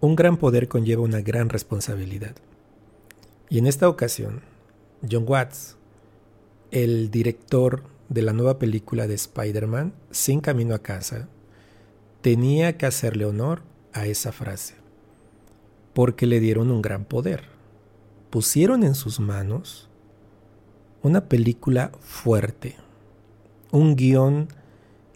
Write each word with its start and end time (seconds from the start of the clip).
un 0.00 0.16
gran 0.16 0.38
poder 0.38 0.68
conlleva 0.68 1.02
una 1.02 1.20
gran 1.20 1.50
responsabilidad. 1.50 2.34
Y 3.50 3.58
en 3.58 3.66
esta 3.66 3.88
ocasión, 3.88 4.40
John 5.08 5.24
Watts, 5.26 5.76
el 6.70 7.10
director 7.10 7.82
de 8.08 8.22
la 8.22 8.32
nueva 8.32 8.58
película 8.58 9.06
de 9.06 9.14
Spider-Man, 9.14 9.92
Sin 10.10 10.40
Camino 10.40 10.74
a 10.74 10.78
Casa, 10.78 11.28
tenía 12.22 12.78
que 12.78 12.86
hacerle 12.86 13.24
honor 13.26 13.62
a 13.92 14.06
esa 14.06 14.32
frase, 14.32 14.74
porque 15.92 16.26
le 16.26 16.40
dieron 16.40 16.70
un 16.70 16.80
gran 16.80 17.04
poder. 17.04 17.44
Pusieron 18.30 18.84
en 18.84 18.94
sus 18.94 19.20
manos 19.20 19.88
una 21.02 21.28
película 21.28 21.92
fuerte, 22.00 22.76
un 23.70 23.96
guion 23.96 24.48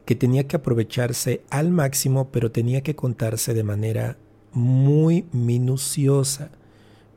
que 0.05 0.15
tenía 0.15 0.47
que 0.47 0.57
aprovecharse 0.57 1.43
al 1.49 1.71
máximo, 1.71 2.31
pero 2.31 2.51
tenía 2.51 2.83
que 2.83 2.95
contarse 2.95 3.55
de 3.55 3.65
manera 3.65 4.19
muy 4.55 5.27
minuciosa, 5.33 6.51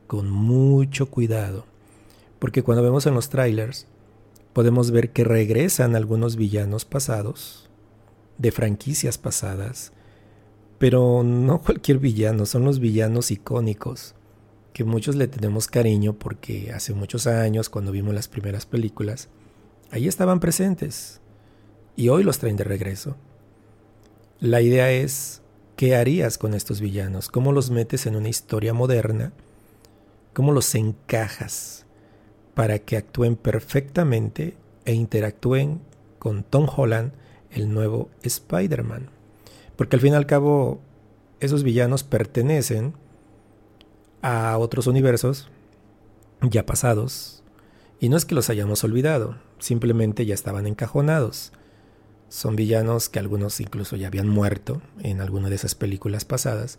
con 0.06 0.30
mucho 0.30 1.10
cuidado. 1.10 1.64
Porque 2.38 2.62
cuando 2.62 2.82
vemos 2.82 3.06
en 3.06 3.14
los 3.14 3.28
trailers, 3.28 3.86
podemos 4.52 4.90
ver 4.90 5.12
que 5.12 5.24
regresan 5.24 5.96
algunos 5.96 6.36
villanos 6.36 6.84
pasados, 6.84 7.68
de 8.38 8.52
franquicias 8.52 9.18
pasadas, 9.18 9.92
pero 10.78 11.22
no 11.22 11.60
cualquier 11.62 11.98
villano, 11.98 12.46
son 12.46 12.64
los 12.64 12.78
villanos 12.78 13.30
icónicos, 13.30 14.14
que 14.72 14.84
muchos 14.84 15.16
le 15.16 15.26
tenemos 15.26 15.66
cariño 15.66 16.14
porque 16.14 16.72
hace 16.72 16.94
muchos 16.94 17.26
años, 17.26 17.68
cuando 17.68 17.92
vimos 17.92 18.14
las 18.14 18.28
primeras 18.28 18.66
películas, 18.66 19.28
ahí 19.90 20.06
estaban 20.06 20.40
presentes 20.40 21.20
y 21.96 22.08
hoy 22.10 22.22
los 22.22 22.38
traen 22.38 22.56
de 22.56 22.64
regreso. 22.64 23.16
La 24.40 24.60
idea 24.60 24.92
es, 24.92 25.42
¿qué 25.78 25.94
harías 25.94 26.38
con 26.38 26.54
estos 26.54 26.80
villanos? 26.80 27.28
¿Cómo 27.28 27.52
los 27.52 27.70
metes 27.70 28.06
en 28.06 28.16
una 28.16 28.28
historia 28.28 28.74
moderna? 28.74 29.30
¿Cómo 30.34 30.50
los 30.50 30.74
encajas 30.74 31.86
para 32.54 32.80
que 32.80 32.96
actúen 32.96 33.36
perfectamente 33.36 34.56
e 34.86 34.92
interactúen 34.94 35.80
con 36.18 36.42
Tom 36.42 36.66
Holland, 36.68 37.12
el 37.52 37.72
nuevo 37.72 38.10
Spider-Man? 38.22 39.10
Porque 39.76 39.94
al 39.94 40.02
fin 40.02 40.14
y 40.14 40.16
al 40.16 40.26
cabo, 40.26 40.80
esos 41.38 41.62
villanos 41.62 42.02
pertenecen 42.02 42.94
a 44.20 44.58
otros 44.58 44.88
universos 44.88 45.48
ya 46.42 46.66
pasados. 46.66 47.44
Y 48.00 48.08
no 48.08 48.16
es 48.16 48.24
que 48.24 48.34
los 48.34 48.50
hayamos 48.50 48.82
olvidado, 48.82 49.36
simplemente 49.60 50.26
ya 50.26 50.34
estaban 50.34 50.66
encajonados. 50.66 51.52
Son 52.28 52.56
villanos 52.56 53.08
que 53.08 53.18
algunos 53.18 53.60
incluso 53.60 53.96
ya 53.96 54.08
habían 54.08 54.28
muerto 54.28 54.82
en 55.00 55.20
alguna 55.20 55.48
de 55.48 55.56
esas 55.56 55.74
películas 55.74 56.24
pasadas. 56.24 56.78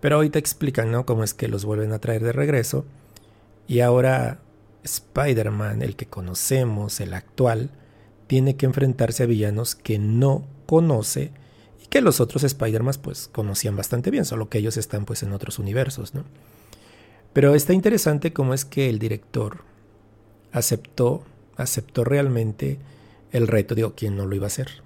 Pero 0.00 0.18
hoy 0.18 0.30
te 0.30 0.38
explican, 0.38 0.90
¿no? 0.92 1.06
Cómo 1.06 1.24
es 1.24 1.34
que 1.34 1.48
los 1.48 1.64
vuelven 1.64 1.92
a 1.92 1.98
traer 1.98 2.22
de 2.22 2.32
regreso. 2.32 2.84
Y 3.66 3.80
ahora 3.80 4.40
Spider-Man, 4.84 5.82
el 5.82 5.96
que 5.96 6.06
conocemos, 6.06 7.00
el 7.00 7.14
actual, 7.14 7.70
tiene 8.26 8.56
que 8.56 8.66
enfrentarse 8.66 9.22
a 9.22 9.26
villanos 9.26 9.74
que 9.74 9.98
no 9.98 10.46
conoce 10.66 11.32
y 11.82 11.86
que 11.86 12.00
los 12.00 12.20
otros 12.20 12.44
Spider-Man 12.44 12.96
pues 13.02 13.28
conocían 13.32 13.76
bastante 13.76 14.10
bien, 14.10 14.24
solo 14.24 14.48
que 14.48 14.58
ellos 14.58 14.76
están 14.76 15.04
pues 15.04 15.22
en 15.22 15.32
otros 15.32 15.58
universos, 15.58 16.14
¿no? 16.14 16.24
Pero 17.32 17.54
está 17.54 17.72
interesante 17.72 18.32
cómo 18.32 18.54
es 18.54 18.64
que 18.64 18.88
el 18.88 18.98
director 18.98 19.64
aceptó, 20.52 21.22
aceptó 21.56 22.04
realmente 22.04 22.78
el 23.32 23.46
reto, 23.46 23.74
digo, 23.74 23.94
¿quién 23.94 24.16
no 24.16 24.26
lo 24.26 24.34
iba 24.34 24.46
a 24.46 24.48
hacer? 24.48 24.82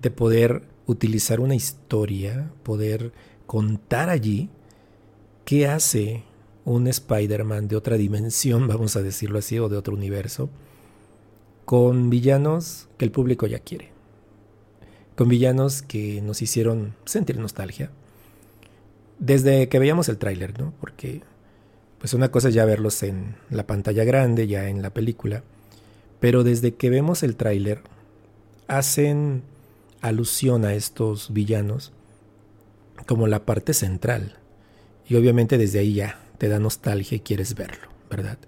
De 0.00 0.10
poder 0.10 0.62
utilizar 0.86 1.40
una 1.40 1.54
historia, 1.54 2.50
poder 2.62 3.12
contar 3.46 4.08
allí 4.08 4.50
qué 5.44 5.66
hace 5.66 6.24
un 6.64 6.86
Spider-Man 6.86 7.68
de 7.68 7.76
otra 7.76 7.96
dimensión, 7.96 8.68
vamos 8.68 8.96
a 8.96 9.02
decirlo 9.02 9.38
así, 9.38 9.58
o 9.58 9.68
de 9.68 9.76
otro 9.76 9.94
universo, 9.94 10.50
con 11.64 12.10
villanos 12.10 12.88
que 12.98 13.04
el 13.04 13.10
público 13.10 13.46
ya 13.46 13.60
quiere, 13.60 13.90
con 15.16 15.28
villanos 15.28 15.82
que 15.82 16.20
nos 16.22 16.42
hicieron 16.42 16.94
sentir 17.04 17.38
nostalgia, 17.38 17.90
desde 19.18 19.68
que 19.68 19.78
veíamos 19.78 20.08
el 20.08 20.18
tráiler, 20.18 20.58
¿no? 20.58 20.72
Porque 20.80 21.22
pues 21.98 22.14
una 22.14 22.30
cosa 22.30 22.48
es 22.48 22.54
ya 22.54 22.64
verlos 22.64 23.02
en 23.02 23.36
la 23.50 23.66
pantalla 23.66 24.04
grande, 24.04 24.46
ya 24.46 24.68
en 24.68 24.80
la 24.80 24.90
película, 24.90 25.44
pero 26.20 26.44
desde 26.44 26.74
que 26.74 26.90
vemos 26.90 27.22
el 27.22 27.36
tráiler, 27.36 27.82
hacen 28.68 29.42
alusión 30.00 30.64
a 30.64 30.74
estos 30.74 31.32
villanos 31.32 31.92
como 33.06 33.26
la 33.26 33.44
parte 33.44 33.74
central. 33.74 34.36
Y 35.08 35.16
obviamente 35.16 35.58
desde 35.58 35.80
ahí 35.80 35.94
ya 35.94 36.20
te 36.38 36.48
da 36.48 36.58
nostalgia 36.58 37.16
y 37.16 37.20
quieres 37.20 37.54
verlo, 37.54 37.88
¿verdad? 38.08 38.38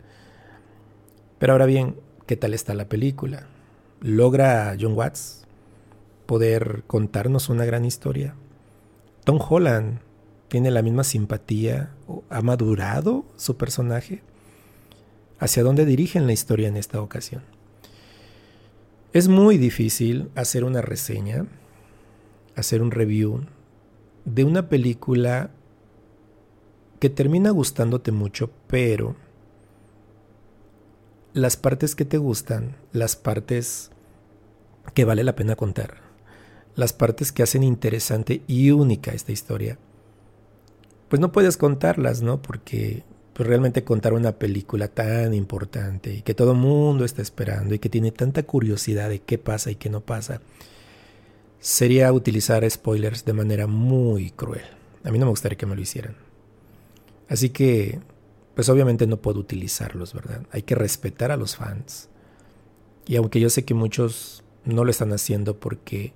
Pero 1.38 1.54
ahora 1.54 1.66
bien, 1.66 1.96
¿qué 2.26 2.36
tal 2.36 2.54
está 2.54 2.74
la 2.74 2.88
película? 2.88 3.48
¿Logra 4.00 4.76
John 4.80 4.92
Watts 4.92 5.44
poder 6.26 6.84
contarnos 6.86 7.48
una 7.48 7.64
gran 7.64 7.84
historia? 7.84 8.34
Tom 9.24 9.40
Holland 9.40 9.98
tiene 10.48 10.70
la 10.70 10.82
misma 10.82 11.02
simpatía, 11.02 11.90
ha 12.28 12.42
madurado 12.42 13.24
su 13.36 13.56
personaje. 13.56 14.22
¿Hacia 15.38 15.62
dónde 15.62 15.84
dirigen 15.84 16.26
la 16.26 16.32
historia 16.32 16.68
en 16.68 16.76
esta 16.76 17.00
ocasión? 17.00 17.42
Es 19.12 19.28
muy 19.28 19.58
difícil 19.58 20.30
hacer 20.34 20.64
una 20.64 20.80
reseña, 20.80 21.46
hacer 22.56 22.80
un 22.80 22.90
review 22.90 23.42
de 24.24 24.44
una 24.44 24.70
película 24.70 25.50
que 26.98 27.10
termina 27.10 27.50
gustándote 27.50 28.10
mucho, 28.10 28.50
pero 28.68 29.16
las 31.34 31.58
partes 31.58 31.94
que 31.94 32.06
te 32.06 32.16
gustan, 32.16 32.76
las 32.92 33.16
partes 33.16 33.90
que 34.94 35.04
vale 35.04 35.24
la 35.24 35.36
pena 35.36 35.56
contar, 35.56 35.96
las 36.74 36.94
partes 36.94 37.32
que 37.32 37.42
hacen 37.42 37.62
interesante 37.64 38.42
y 38.46 38.70
única 38.70 39.12
esta 39.12 39.32
historia, 39.32 39.78
pues 41.10 41.20
no 41.20 41.32
puedes 41.32 41.58
contarlas, 41.58 42.22
¿no? 42.22 42.40
Porque 42.40 43.04
pues 43.32 43.48
realmente 43.48 43.84
contar 43.84 44.12
una 44.12 44.32
película 44.32 44.88
tan 44.88 45.32
importante 45.32 46.14
y 46.14 46.22
que 46.22 46.34
todo 46.34 46.52
el 46.52 46.58
mundo 46.58 47.04
está 47.04 47.22
esperando 47.22 47.74
y 47.74 47.78
que 47.78 47.88
tiene 47.88 48.10
tanta 48.10 48.42
curiosidad 48.42 49.08
de 49.08 49.20
qué 49.20 49.38
pasa 49.38 49.70
y 49.70 49.76
qué 49.76 49.88
no 49.88 50.00
pasa, 50.00 50.40
sería 51.58 52.12
utilizar 52.12 52.68
spoilers 52.68 53.24
de 53.24 53.32
manera 53.32 53.66
muy 53.66 54.30
cruel. 54.30 54.64
A 55.04 55.10
mí 55.10 55.18
no 55.18 55.26
me 55.26 55.30
gustaría 55.30 55.56
que 55.56 55.66
me 55.66 55.74
lo 55.74 55.80
hicieran. 55.80 56.16
Así 57.28 57.48
que, 57.48 58.00
pues 58.54 58.68
obviamente 58.68 59.06
no 59.06 59.16
puedo 59.16 59.40
utilizarlos, 59.40 60.12
¿verdad? 60.12 60.42
Hay 60.50 60.62
que 60.62 60.74
respetar 60.74 61.30
a 61.30 61.36
los 61.36 61.56
fans. 61.56 62.08
Y 63.06 63.16
aunque 63.16 63.40
yo 63.40 63.48
sé 63.48 63.64
que 63.64 63.74
muchos 63.74 64.44
no 64.64 64.84
lo 64.84 64.90
están 64.90 65.12
haciendo 65.12 65.58
porque 65.58 66.12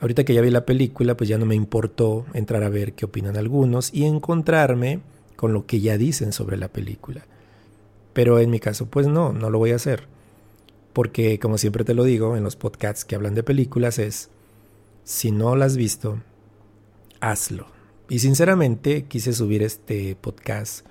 ahorita 0.00 0.24
que 0.24 0.34
ya 0.34 0.40
vi 0.40 0.50
la 0.50 0.64
película, 0.64 1.16
pues 1.16 1.28
ya 1.28 1.36
no 1.36 1.46
me 1.46 1.54
importó 1.54 2.24
entrar 2.32 2.62
a 2.62 2.70
ver 2.70 2.94
qué 2.94 3.04
opinan 3.04 3.36
algunos 3.36 3.92
y 3.92 4.04
encontrarme 4.04 5.00
con 5.40 5.54
lo 5.54 5.64
que 5.64 5.80
ya 5.80 5.96
dicen 5.96 6.34
sobre 6.34 6.58
la 6.58 6.68
película. 6.68 7.24
Pero 8.12 8.40
en 8.40 8.50
mi 8.50 8.60
caso, 8.60 8.90
pues 8.90 9.06
no, 9.06 9.32
no 9.32 9.48
lo 9.48 9.56
voy 9.56 9.70
a 9.70 9.76
hacer. 9.76 10.02
Porque 10.92 11.38
como 11.38 11.56
siempre 11.56 11.82
te 11.82 11.94
lo 11.94 12.04
digo 12.04 12.36
en 12.36 12.44
los 12.44 12.56
podcasts 12.56 13.06
que 13.06 13.14
hablan 13.14 13.34
de 13.34 13.42
películas 13.42 13.98
es, 13.98 14.28
si 15.02 15.30
no 15.30 15.56
la 15.56 15.64
has 15.64 15.78
visto, 15.78 16.20
hazlo. 17.20 17.68
Y 18.10 18.18
sinceramente 18.18 19.04
quise 19.04 19.32
subir 19.32 19.62
este 19.62 20.14
podcast 20.14 20.84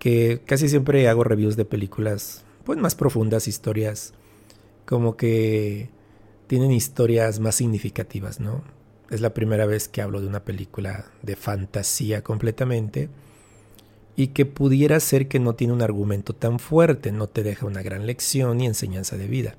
que 0.00 0.42
casi 0.44 0.68
siempre 0.68 1.08
hago 1.08 1.22
reviews 1.22 1.54
de 1.54 1.64
películas 1.64 2.42
pues 2.64 2.76
más 2.76 2.96
profundas, 2.96 3.46
historias 3.46 4.14
como 4.84 5.16
que 5.16 5.90
tienen 6.48 6.72
historias 6.72 7.38
más 7.38 7.54
significativas, 7.54 8.40
¿no? 8.40 8.64
Es 9.10 9.20
la 9.20 9.32
primera 9.32 9.64
vez 9.64 9.86
que 9.86 10.02
hablo 10.02 10.20
de 10.20 10.26
una 10.26 10.42
película 10.42 11.04
de 11.22 11.36
fantasía 11.36 12.24
completamente 12.24 13.10
y 14.20 14.28
que 14.28 14.44
pudiera 14.44 15.00
ser 15.00 15.28
que 15.28 15.38
no 15.38 15.54
tiene 15.54 15.72
un 15.72 15.80
argumento 15.80 16.34
tan 16.34 16.58
fuerte, 16.58 17.10
no 17.10 17.26
te 17.26 17.42
deja 17.42 17.64
una 17.64 17.80
gran 17.80 18.06
lección 18.06 18.60
y 18.60 18.66
enseñanza 18.66 19.16
de 19.16 19.26
vida. 19.26 19.54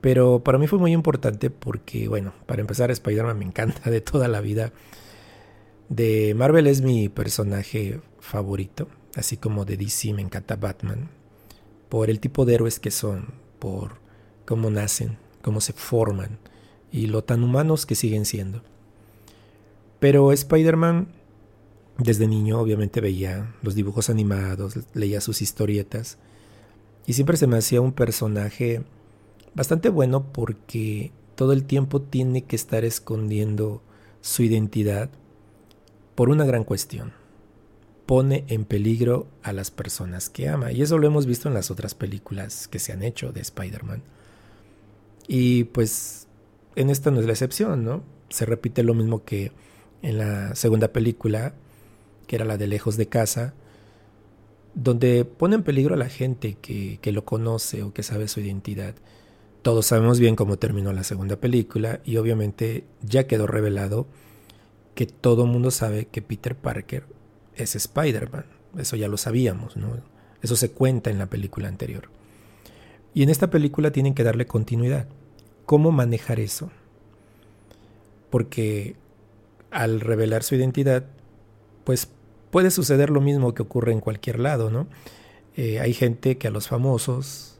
Pero 0.00 0.42
para 0.42 0.56
mí 0.56 0.66
fue 0.66 0.78
muy 0.78 0.92
importante 0.92 1.50
porque, 1.50 2.08
bueno, 2.08 2.32
para 2.46 2.62
empezar, 2.62 2.90
Spider-Man 2.90 3.38
me 3.38 3.44
encanta 3.44 3.90
de 3.90 4.00
toda 4.00 4.28
la 4.28 4.40
vida. 4.40 4.72
De 5.90 6.32
Marvel 6.34 6.66
es 6.68 6.80
mi 6.80 7.10
personaje 7.10 8.00
favorito, 8.18 8.88
así 9.14 9.36
como 9.36 9.66
de 9.66 9.76
DC 9.76 10.14
me 10.14 10.22
encanta 10.22 10.56
Batman, 10.56 11.10
por 11.90 12.08
el 12.08 12.20
tipo 12.20 12.46
de 12.46 12.54
héroes 12.54 12.80
que 12.80 12.90
son, 12.90 13.34
por 13.58 13.96
cómo 14.46 14.70
nacen, 14.70 15.18
cómo 15.42 15.60
se 15.60 15.74
forman 15.74 16.38
y 16.90 17.08
lo 17.08 17.24
tan 17.24 17.44
humanos 17.44 17.84
que 17.84 17.94
siguen 17.94 18.24
siendo. 18.24 18.62
Pero 20.00 20.32
Spider-Man 20.32 21.17
desde 21.98 22.26
niño 22.26 22.60
obviamente 22.60 23.00
veía 23.00 23.54
los 23.62 23.74
dibujos 23.74 24.08
animados, 24.08 24.78
leía 24.94 25.20
sus 25.20 25.42
historietas 25.42 26.18
y 27.06 27.14
siempre 27.14 27.36
se 27.36 27.46
me 27.46 27.58
hacía 27.58 27.80
un 27.80 27.92
personaje 27.92 28.82
bastante 29.54 29.88
bueno 29.88 30.32
porque 30.32 31.12
todo 31.34 31.52
el 31.52 31.64
tiempo 31.64 32.02
tiene 32.02 32.44
que 32.44 32.56
estar 32.56 32.84
escondiendo 32.84 33.82
su 34.20 34.42
identidad 34.42 35.10
por 36.14 36.30
una 36.30 36.44
gran 36.44 36.64
cuestión. 36.64 37.12
Pone 38.06 38.44
en 38.48 38.64
peligro 38.64 39.28
a 39.42 39.52
las 39.52 39.70
personas 39.70 40.30
que 40.30 40.48
ama. 40.48 40.72
Y 40.72 40.82
eso 40.82 40.98
lo 40.98 41.06
hemos 41.06 41.26
visto 41.26 41.48
en 41.48 41.54
las 41.54 41.70
otras 41.70 41.94
películas 41.94 42.68
que 42.68 42.78
se 42.78 42.92
han 42.92 43.02
hecho 43.02 43.32
de 43.32 43.40
Spider-Man. 43.40 44.02
Y 45.28 45.64
pues 45.64 46.26
en 46.74 46.90
esta 46.90 47.10
no 47.10 47.20
es 47.20 47.26
la 47.26 47.32
excepción, 47.32 47.84
¿no? 47.84 48.02
Se 48.30 48.46
repite 48.46 48.82
lo 48.82 48.94
mismo 48.94 49.24
que 49.24 49.52
en 50.02 50.18
la 50.18 50.54
segunda 50.54 50.88
película, 50.88 51.54
que 52.28 52.36
era 52.36 52.44
la 52.44 52.56
de 52.56 52.68
Lejos 52.68 52.96
de 52.96 53.08
Casa, 53.08 53.54
donde 54.74 55.24
pone 55.24 55.56
en 55.56 55.64
peligro 55.64 55.94
a 55.94 55.98
la 55.98 56.08
gente 56.08 56.54
que, 56.54 57.00
que 57.02 57.10
lo 57.10 57.24
conoce 57.24 57.82
o 57.82 57.92
que 57.92 58.04
sabe 58.04 58.28
su 58.28 58.38
identidad. 58.38 58.94
Todos 59.62 59.86
sabemos 59.86 60.20
bien 60.20 60.36
cómo 60.36 60.56
terminó 60.56 60.92
la 60.92 61.02
segunda 61.02 61.36
película 61.36 62.00
y 62.04 62.18
obviamente 62.18 62.84
ya 63.02 63.26
quedó 63.26 63.48
revelado 63.48 64.06
que 64.94 65.06
todo 65.06 65.44
el 65.44 65.50
mundo 65.50 65.72
sabe 65.72 66.06
que 66.06 66.22
Peter 66.22 66.54
Parker 66.54 67.06
es 67.56 67.74
Spider-Man. 67.74 68.46
Eso 68.76 68.96
ya 68.96 69.08
lo 69.08 69.16
sabíamos, 69.16 69.76
¿no? 69.76 69.96
Eso 70.42 70.54
se 70.54 70.70
cuenta 70.70 71.10
en 71.10 71.18
la 71.18 71.26
película 71.26 71.68
anterior. 71.68 72.10
Y 73.14 73.22
en 73.22 73.30
esta 73.30 73.50
película 73.50 73.90
tienen 73.90 74.14
que 74.14 74.22
darle 74.22 74.46
continuidad. 74.46 75.08
¿Cómo 75.66 75.90
manejar 75.90 76.38
eso? 76.38 76.70
Porque 78.30 78.96
al 79.70 80.00
revelar 80.00 80.42
su 80.42 80.54
identidad, 80.54 81.06
pues 81.84 82.08
puede 82.50 82.70
suceder 82.70 83.10
lo 83.10 83.20
mismo 83.20 83.54
que 83.54 83.62
ocurre 83.62 83.92
en 83.92 84.00
cualquier 84.00 84.38
lado, 84.38 84.70
¿no? 84.70 84.86
Eh, 85.56 85.80
hay 85.80 85.92
gente 85.92 86.38
que 86.38 86.48
a 86.48 86.50
los 86.50 86.68
famosos 86.68 87.58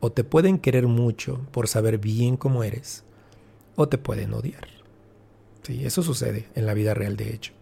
o 0.00 0.12
te 0.12 0.24
pueden 0.24 0.58
querer 0.58 0.86
mucho 0.86 1.40
por 1.50 1.68
saber 1.68 1.98
bien 1.98 2.36
cómo 2.36 2.62
eres, 2.64 3.04
o 3.76 3.88
te 3.88 3.98
pueden 3.98 4.34
odiar. 4.34 4.68
Sí, 5.62 5.84
eso 5.84 6.02
sucede 6.02 6.46
en 6.54 6.66
la 6.66 6.74
vida 6.74 6.94
real, 6.94 7.16
de 7.16 7.32
hecho. 7.32 7.52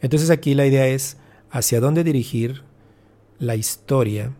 Entonces 0.00 0.30
aquí 0.30 0.54
la 0.54 0.66
idea 0.66 0.86
es 0.86 1.18
hacia 1.50 1.80
dónde 1.80 2.04
dirigir 2.04 2.62
la 3.38 3.56
historia 3.56 4.32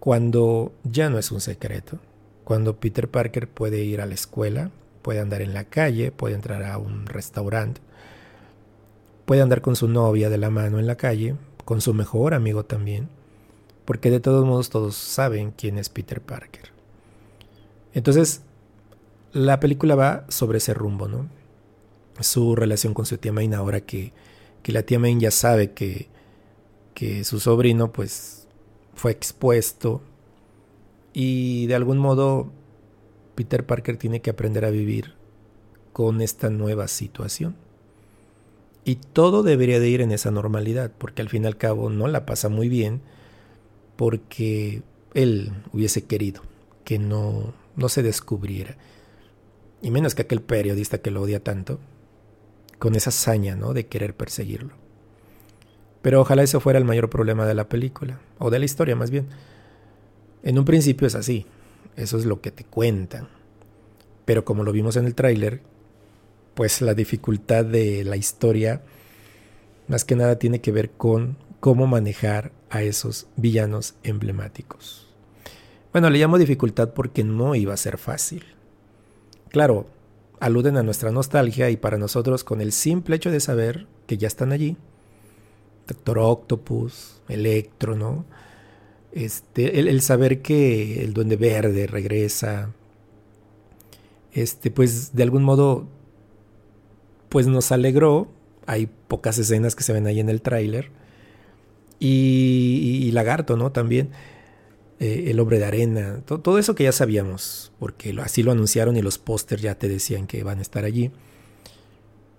cuando 0.00 0.72
ya 0.84 1.10
no 1.10 1.18
es 1.18 1.30
un 1.30 1.40
secreto, 1.40 1.98
cuando 2.44 2.76
Peter 2.80 3.08
Parker 3.10 3.48
puede 3.48 3.84
ir 3.84 4.00
a 4.00 4.06
la 4.06 4.14
escuela, 4.14 4.70
puede 5.02 5.20
andar 5.20 5.42
en 5.42 5.52
la 5.52 5.64
calle, 5.64 6.12
puede 6.12 6.34
entrar 6.34 6.62
a 6.62 6.78
un 6.78 7.06
restaurante, 7.06 7.80
puede 9.28 9.42
andar 9.42 9.60
con 9.60 9.76
su 9.76 9.88
novia 9.88 10.30
de 10.30 10.38
la 10.38 10.48
mano 10.48 10.78
en 10.78 10.86
la 10.86 10.96
calle, 10.96 11.36
con 11.66 11.82
su 11.82 11.92
mejor 11.92 12.32
amigo 12.32 12.64
también, 12.64 13.10
porque 13.84 14.10
de 14.10 14.20
todos 14.20 14.46
modos 14.46 14.70
todos 14.70 14.96
saben 14.96 15.50
quién 15.50 15.76
es 15.76 15.90
Peter 15.90 16.22
Parker. 16.22 16.70
Entonces, 17.92 18.40
la 19.32 19.60
película 19.60 19.96
va 19.96 20.24
sobre 20.28 20.56
ese 20.56 20.72
rumbo, 20.72 21.08
¿no? 21.08 21.28
Su 22.20 22.56
relación 22.56 22.94
con 22.94 23.04
su 23.04 23.18
tía 23.18 23.30
Main 23.30 23.52
ahora 23.52 23.82
que, 23.82 24.14
que 24.62 24.72
la 24.72 24.84
tía 24.84 24.98
Main 24.98 25.20
ya 25.20 25.30
sabe 25.30 25.72
que, 25.72 26.08
que 26.94 27.22
su 27.22 27.38
sobrino 27.38 27.92
pues 27.92 28.48
fue 28.94 29.10
expuesto 29.10 30.00
y 31.12 31.66
de 31.66 31.74
algún 31.74 31.98
modo 31.98 32.50
Peter 33.34 33.66
Parker 33.66 33.98
tiene 33.98 34.22
que 34.22 34.30
aprender 34.30 34.64
a 34.64 34.70
vivir 34.70 35.16
con 35.92 36.22
esta 36.22 36.48
nueva 36.48 36.88
situación. 36.88 37.67
Y 38.88 38.94
todo 38.94 39.42
debería 39.42 39.80
de 39.80 39.90
ir 39.90 40.00
en 40.00 40.12
esa 40.12 40.30
normalidad, 40.30 40.90
porque 40.96 41.20
al 41.20 41.28
fin 41.28 41.44
y 41.44 41.46
al 41.46 41.58
cabo 41.58 41.90
no 41.90 42.08
la 42.08 42.24
pasa 42.24 42.48
muy 42.48 42.70
bien, 42.70 43.02
porque 43.96 44.80
él 45.12 45.52
hubiese 45.74 46.04
querido 46.04 46.40
que 46.84 46.98
no, 46.98 47.52
no 47.76 47.90
se 47.90 48.02
descubriera. 48.02 48.78
Y 49.82 49.90
menos 49.90 50.14
que 50.14 50.22
aquel 50.22 50.40
periodista 50.40 51.02
que 51.02 51.10
lo 51.10 51.20
odia 51.20 51.44
tanto, 51.44 51.80
con 52.78 52.94
esa 52.94 53.10
hazaña 53.10 53.56
¿no? 53.56 53.74
de 53.74 53.88
querer 53.88 54.16
perseguirlo. 54.16 54.72
Pero 56.00 56.22
ojalá 56.22 56.42
eso 56.42 56.58
fuera 56.58 56.78
el 56.78 56.86
mayor 56.86 57.10
problema 57.10 57.44
de 57.44 57.54
la 57.54 57.68
película, 57.68 58.22
o 58.38 58.48
de 58.48 58.58
la 58.58 58.64
historia 58.64 58.96
más 58.96 59.10
bien. 59.10 59.28
En 60.42 60.58
un 60.58 60.64
principio 60.64 61.06
es 61.06 61.14
así, 61.14 61.44
eso 61.96 62.16
es 62.16 62.24
lo 62.24 62.40
que 62.40 62.52
te 62.52 62.64
cuentan. 62.64 63.28
Pero 64.24 64.46
como 64.46 64.64
lo 64.64 64.72
vimos 64.72 64.96
en 64.96 65.04
el 65.04 65.14
tráiler, 65.14 65.60
pues 66.58 66.80
la 66.80 66.94
dificultad 66.94 67.64
de 67.64 68.02
la 68.02 68.16
historia 68.16 68.82
más 69.86 70.04
que 70.04 70.16
nada 70.16 70.40
tiene 70.40 70.60
que 70.60 70.72
ver 70.72 70.90
con 70.90 71.36
cómo 71.60 71.86
manejar 71.86 72.50
a 72.68 72.82
esos 72.82 73.28
villanos 73.36 73.94
emblemáticos. 74.02 75.06
Bueno, 75.92 76.10
le 76.10 76.18
llamo 76.18 76.36
dificultad 76.36 76.94
porque 76.94 77.22
no 77.22 77.54
iba 77.54 77.74
a 77.74 77.76
ser 77.76 77.96
fácil. 77.96 78.44
Claro, 79.50 79.86
aluden 80.40 80.76
a 80.76 80.82
nuestra 80.82 81.12
nostalgia 81.12 81.70
y 81.70 81.76
para 81.76 81.96
nosotros 81.96 82.42
con 82.42 82.60
el 82.60 82.72
simple 82.72 83.14
hecho 83.14 83.30
de 83.30 83.38
saber 83.38 83.86
que 84.08 84.18
ya 84.18 84.26
están 84.26 84.50
allí, 84.50 84.76
Doctor 85.86 86.18
Octopus, 86.18 87.22
Electro, 87.28 87.94
¿no? 87.94 88.24
Este, 89.12 89.78
el, 89.78 89.86
el 89.86 90.00
saber 90.00 90.42
que 90.42 91.04
el 91.04 91.14
Duende 91.14 91.36
Verde 91.36 91.86
regresa, 91.86 92.72
este, 94.32 94.72
pues 94.72 95.14
de 95.14 95.22
algún 95.22 95.44
modo 95.44 95.86
pues 97.28 97.46
nos 97.46 97.72
alegró. 97.72 98.28
Hay 98.66 98.88
pocas 99.08 99.38
escenas 99.38 99.74
que 99.74 99.82
se 99.82 99.92
ven 99.92 100.06
ahí 100.06 100.20
en 100.20 100.28
el 100.28 100.42
tráiler. 100.42 100.90
Y, 102.00 103.10
Lagarto, 103.12 103.56
¿no? 103.56 103.72
También. 103.72 104.10
Eh, 105.00 105.26
el 105.28 105.38
hombre 105.38 105.58
de 105.58 105.64
arena. 105.64 106.20
todo 106.24 106.58
eso 106.58 106.74
que 106.74 106.84
ya 106.84 106.92
sabíamos. 106.92 107.72
Porque 107.78 108.14
así 108.22 108.42
lo 108.42 108.52
anunciaron 108.52 108.96
y 108.96 109.02
los 109.02 109.18
pósters 109.18 109.62
ya 109.62 109.76
te 109.76 109.88
decían 109.88 110.26
que 110.26 110.44
van 110.44 110.58
a 110.58 110.62
estar 110.62 110.84
allí. 110.84 111.10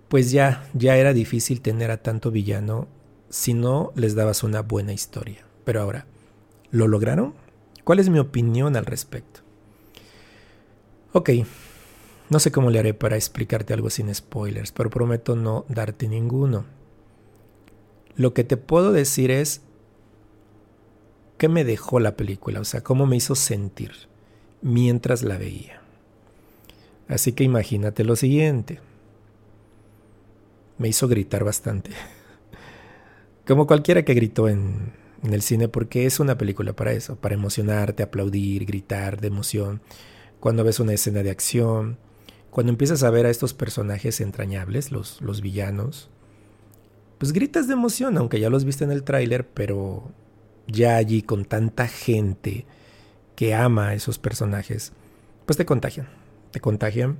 Pues 0.08 0.30
ya, 0.30 0.68
ya 0.74 0.96
era 0.96 1.12
difícil 1.12 1.60
tener 1.60 1.90
a 1.90 2.02
tanto 2.02 2.30
villano 2.30 2.88
si 3.28 3.54
no 3.54 3.92
les 3.94 4.14
dabas 4.14 4.42
una 4.42 4.62
buena 4.62 4.92
historia. 4.92 5.44
Pero 5.64 5.80
ahora, 5.80 6.06
¿lo 6.70 6.88
lograron? 6.88 7.34
¿Cuál 7.84 8.00
es 8.00 8.08
mi 8.08 8.18
opinión 8.18 8.76
al 8.76 8.86
respecto? 8.86 9.40
Ok, 11.12 11.30
no 12.30 12.38
sé 12.38 12.52
cómo 12.52 12.70
le 12.70 12.78
haré 12.78 12.94
para 12.94 13.16
explicarte 13.16 13.74
algo 13.74 13.90
sin 13.90 14.14
spoilers, 14.14 14.70
pero 14.70 14.88
prometo 14.88 15.34
no 15.34 15.66
darte 15.68 16.08
ninguno. 16.08 16.64
Lo 18.14 18.32
que 18.34 18.44
te 18.44 18.56
puedo 18.56 18.92
decir 18.92 19.32
es 19.32 19.62
qué 21.38 21.48
me 21.48 21.64
dejó 21.64 21.98
la 21.98 22.16
película, 22.16 22.60
o 22.60 22.64
sea, 22.64 22.82
cómo 22.82 23.04
me 23.04 23.16
hizo 23.16 23.34
sentir 23.34 23.90
mientras 24.62 25.24
la 25.24 25.38
veía. 25.38 25.82
Así 27.08 27.32
que 27.32 27.42
imagínate 27.42 28.04
lo 28.04 28.14
siguiente. 28.14 28.78
Me 30.78 30.88
hizo 30.88 31.08
gritar 31.08 31.42
bastante. 31.42 31.90
Como 33.46 33.66
cualquiera 33.66 34.04
que 34.04 34.14
gritó 34.14 34.48
en, 34.48 34.92
en 35.24 35.34
el 35.34 35.42
cine, 35.42 35.66
porque 35.66 36.06
es 36.06 36.20
una 36.20 36.38
película 36.38 36.74
para 36.74 36.92
eso, 36.92 37.16
para 37.16 37.34
emocionarte, 37.34 38.04
aplaudir, 38.04 38.66
gritar 38.66 39.20
de 39.20 39.26
emoción. 39.26 39.80
Cuando 40.38 40.62
ves 40.62 40.78
una 40.78 40.92
escena 40.92 41.24
de 41.24 41.30
acción, 41.30 41.98
cuando 42.50 42.70
empiezas 42.72 43.02
a 43.02 43.10
ver 43.10 43.26
a 43.26 43.30
estos 43.30 43.54
personajes 43.54 44.20
entrañables, 44.20 44.90
los, 44.92 45.20
los 45.20 45.40
villanos, 45.40 46.10
pues 47.18 47.32
gritas 47.32 47.68
de 47.68 47.74
emoción, 47.74 48.16
aunque 48.16 48.40
ya 48.40 48.50
los 48.50 48.64
viste 48.64 48.84
en 48.84 48.90
el 48.90 49.04
tráiler, 49.04 49.46
pero 49.46 50.10
ya 50.66 50.96
allí 50.96 51.22
con 51.22 51.44
tanta 51.44 51.86
gente 51.86 52.66
que 53.36 53.54
ama 53.54 53.88
a 53.88 53.94
esos 53.94 54.18
personajes, 54.18 54.92
pues 55.46 55.56
te 55.56 55.66
contagian, 55.66 56.08
te 56.50 56.60
contagian. 56.60 57.18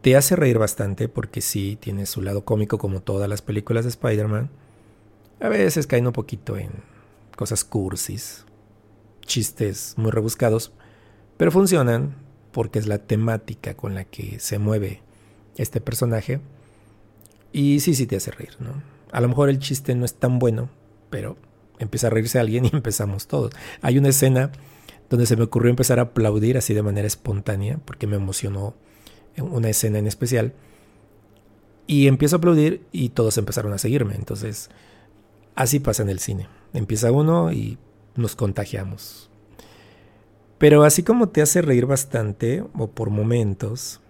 Te 0.00 0.16
hace 0.16 0.34
reír 0.34 0.58
bastante 0.58 1.08
porque 1.08 1.42
sí, 1.42 1.76
tiene 1.78 2.06
su 2.06 2.22
lado 2.22 2.44
cómico 2.44 2.78
como 2.78 3.02
todas 3.02 3.28
las 3.28 3.42
películas 3.42 3.84
de 3.84 3.90
Spider-Man. 3.90 4.50
A 5.40 5.48
veces 5.48 5.86
caen 5.86 6.06
un 6.06 6.12
poquito 6.12 6.56
en 6.56 6.70
cosas 7.36 7.64
cursis, 7.64 8.44
chistes 9.26 9.94
muy 9.96 10.10
rebuscados, 10.10 10.72
pero 11.36 11.50
funcionan, 11.50 12.14
porque 12.52 12.78
es 12.78 12.86
la 12.86 12.98
temática 12.98 13.74
con 13.74 13.94
la 13.94 14.04
que 14.04 14.38
se 14.40 14.58
mueve 14.58 15.02
este 15.56 15.80
personaje. 15.80 16.40
Y 17.52 17.80
sí, 17.80 17.94
sí 17.94 18.06
te 18.06 18.16
hace 18.16 18.30
reír, 18.30 18.56
¿no? 18.60 18.82
A 19.12 19.20
lo 19.20 19.28
mejor 19.28 19.48
el 19.48 19.58
chiste 19.58 19.94
no 19.94 20.04
es 20.04 20.14
tan 20.14 20.38
bueno, 20.38 20.70
pero 21.10 21.36
empieza 21.78 22.06
a 22.06 22.10
reírse 22.10 22.38
alguien 22.38 22.64
y 22.70 22.70
empezamos 22.72 23.26
todos. 23.26 23.52
Hay 23.82 23.98
una 23.98 24.08
escena 24.08 24.52
donde 25.08 25.26
se 25.26 25.36
me 25.36 25.44
ocurrió 25.44 25.70
empezar 25.70 25.98
a 25.98 26.02
aplaudir 26.02 26.56
así 26.56 26.72
de 26.72 26.82
manera 26.82 27.06
espontánea, 27.06 27.80
porque 27.84 28.06
me 28.06 28.16
emocionó 28.16 28.74
una 29.38 29.68
escena 29.68 29.98
en 29.98 30.06
especial. 30.06 30.52
Y 31.86 32.06
empiezo 32.06 32.36
a 32.36 32.38
aplaudir 32.38 32.84
y 32.92 33.08
todos 33.08 33.36
empezaron 33.36 33.72
a 33.72 33.78
seguirme. 33.78 34.14
Entonces, 34.14 34.70
así 35.56 35.80
pasa 35.80 36.02
en 36.02 36.10
el 36.10 36.20
cine. 36.20 36.46
Empieza 36.72 37.10
uno 37.10 37.50
y 37.50 37.78
nos 38.14 38.36
contagiamos. 38.36 39.29
Pero 40.60 40.84
así 40.84 41.02
como 41.02 41.30
te 41.30 41.40
hace 41.40 41.62
reír 41.62 41.86
bastante, 41.86 42.62
o 42.76 42.90
por 42.90 43.08
momentos, 43.08 44.02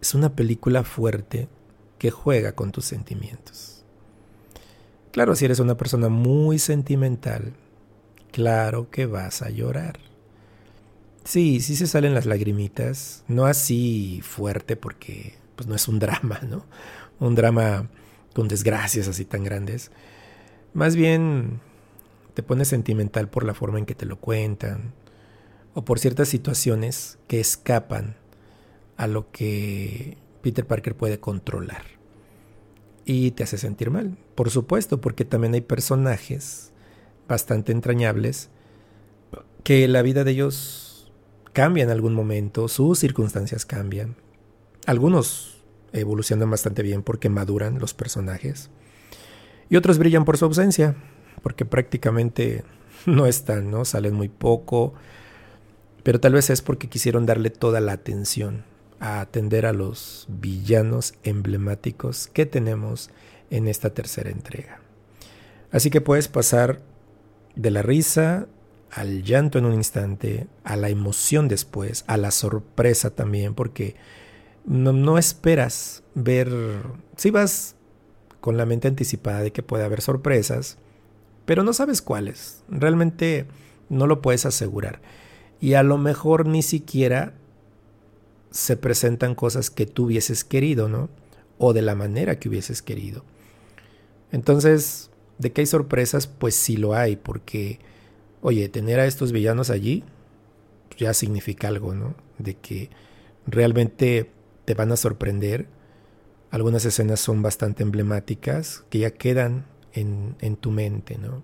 es 0.00 0.14
una 0.14 0.36
película 0.36 0.84
fuerte 0.84 1.48
que 1.98 2.12
juega 2.12 2.52
con 2.52 2.70
tus 2.70 2.84
sentimientos. 2.84 3.82
Claro, 5.10 5.34
si 5.34 5.44
eres 5.44 5.58
una 5.58 5.76
persona 5.76 6.08
muy 6.08 6.60
sentimental, 6.60 7.54
claro 8.30 8.88
que 8.88 9.06
vas 9.06 9.42
a 9.42 9.50
llorar. 9.50 9.98
Sí, 11.24 11.58
sí 11.58 11.74
se 11.74 11.88
salen 11.88 12.14
las 12.14 12.26
lagrimitas, 12.26 13.24
no 13.26 13.46
así 13.46 14.20
fuerte 14.22 14.76
porque 14.76 15.34
pues 15.56 15.66
no 15.66 15.74
es 15.74 15.88
un 15.88 15.98
drama, 15.98 16.38
¿no? 16.48 16.66
Un 17.18 17.34
drama 17.34 17.90
con 18.32 18.46
desgracias 18.46 19.08
así 19.08 19.24
tan 19.24 19.42
grandes. 19.42 19.90
Más 20.72 20.94
bien 20.94 21.58
te 22.34 22.44
pones 22.44 22.68
sentimental 22.68 23.28
por 23.28 23.42
la 23.42 23.54
forma 23.54 23.80
en 23.80 23.86
que 23.86 23.96
te 23.96 24.06
lo 24.06 24.20
cuentan 24.20 24.94
o 25.76 25.84
por 25.84 25.98
ciertas 25.98 26.28
situaciones 26.30 27.18
que 27.28 27.38
escapan 27.38 28.16
a 28.96 29.06
lo 29.06 29.30
que 29.30 30.16
Peter 30.40 30.66
Parker 30.66 30.96
puede 30.96 31.20
controlar. 31.20 31.82
Y 33.04 33.32
te 33.32 33.42
hace 33.42 33.58
sentir 33.58 33.90
mal, 33.90 34.16
por 34.34 34.48
supuesto, 34.48 35.02
porque 35.02 35.26
también 35.26 35.52
hay 35.52 35.60
personajes 35.60 36.72
bastante 37.28 37.72
entrañables 37.72 38.48
que 39.64 39.86
la 39.86 40.00
vida 40.00 40.24
de 40.24 40.30
ellos 40.30 41.12
cambia 41.52 41.84
en 41.84 41.90
algún 41.90 42.14
momento, 42.14 42.68
sus 42.68 42.98
circunstancias 42.98 43.66
cambian. 43.66 44.16
Algunos 44.86 45.62
evolucionan 45.92 46.50
bastante 46.50 46.82
bien 46.82 47.02
porque 47.02 47.28
maduran 47.28 47.80
los 47.80 47.92
personajes. 47.92 48.70
Y 49.68 49.76
otros 49.76 49.98
brillan 49.98 50.24
por 50.24 50.38
su 50.38 50.46
ausencia, 50.46 50.96
porque 51.42 51.66
prácticamente 51.66 52.64
no 53.04 53.26
están, 53.26 53.70
¿no? 53.70 53.84
Salen 53.84 54.14
muy 54.14 54.30
poco. 54.30 54.94
Pero 56.06 56.20
tal 56.20 56.34
vez 56.34 56.50
es 56.50 56.62
porque 56.62 56.88
quisieron 56.88 57.26
darle 57.26 57.50
toda 57.50 57.80
la 57.80 57.90
atención 57.90 58.62
a 59.00 59.18
atender 59.20 59.66
a 59.66 59.72
los 59.72 60.26
villanos 60.28 61.14
emblemáticos 61.24 62.28
que 62.28 62.46
tenemos 62.46 63.10
en 63.50 63.66
esta 63.66 63.90
tercera 63.90 64.30
entrega. 64.30 64.78
Así 65.72 65.90
que 65.90 66.00
puedes 66.00 66.28
pasar 66.28 66.80
de 67.56 67.72
la 67.72 67.82
risa 67.82 68.46
al 68.92 69.24
llanto 69.24 69.58
en 69.58 69.64
un 69.64 69.74
instante, 69.74 70.46
a 70.62 70.76
la 70.76 70.90
emoción 70.90 71.48
después, 71.48 72.04
a 72.06 72.16
la 72.18 72.30
sorpresa 72.30 73.10
también, 73.10 73.56
porque 73.56 73.96
no, 74.64 75.18
esperas 75.18 76.04
ver, 76.14 76.52
si 77.16 77.32
vas 77.32 77.74
con 78.40 78.56
la 78.56 78.64
mente 78.64 78.86
anticipada 78.86 79.40
de 79.40 79.50
que 79.50 79.64
puede 79.64 79.82
haber 79.82 80.02
sorpresas, 80.02 80.78
pero 81.46 81.64
no 81.64 81.72
sabes 81.72 82.00
cuáles, 82.00 82.62
realmente 82.68 83.48
no 83.88 84.06
lo 84.06 84.22
puedes 84.22 84.46
asegurar. 84.46 85.00
Y 85.60 85.74
a 85.74 85.82
lo 85.82 85.98
mejor 85.98 86.46
ni 86.46 86.62
siquiera 86.62 87.34
se 88.50 88.76
presentan 88.76 89.34
cosas 89.34 89.70
que 89.70 89.86
tú 89.86 90.06
hubieses 90.06 90.44
querido, 90.44 90.88
¿no? 90.88 91.08
O 91.58 91.72
de 91.72 91.82
la 91.82 91.94
manera 91.94 92.38
que 92.38 92.48
hubieses 92.48 92.82
querido. 92.82 93.24
Entonces, 94.32 95.10
¿de 95.38 95.52
qué 95.52 95.62
hay 95.62 95.66
sorpresas? 95.66 96.26
Pues 96.26 96.54
sí 96.54 96.76
lo 96.76 96.94
hay, 96.94 97.16
porque, 97.16 97.78
oye, 98.40 98.68
tener 98.68 99.00
a 99.00 99.06
estos 99.06 99.32
villanos 99.32 99.70
allí 99.70 100.04
ya 100.96 101.14
significa 101.14 101.68
algo, 101.68 101.94
¿no? 101.94 102.14
De 102.38 102.54
que 102.54 102.90
realmente 103.46 104.30
te 104.64 104.74
van 104.74 104.92
a 104.92 104.96
sorprender. 104.96 105.66
Algunas 106.50 106.84
escenas 106.84 107.20
son 107.20 107.42
bastante 107.42 107.82
emblemáticas 107.82 108.84
que 108.88 109.00
ya 109.00 109.10
quedan 109.10 109.66
en, 109.92 110.36
en 110.40 110.56
tu 110.56 110.70
mente, 110.70 111.18
¿no? 111.18 111.42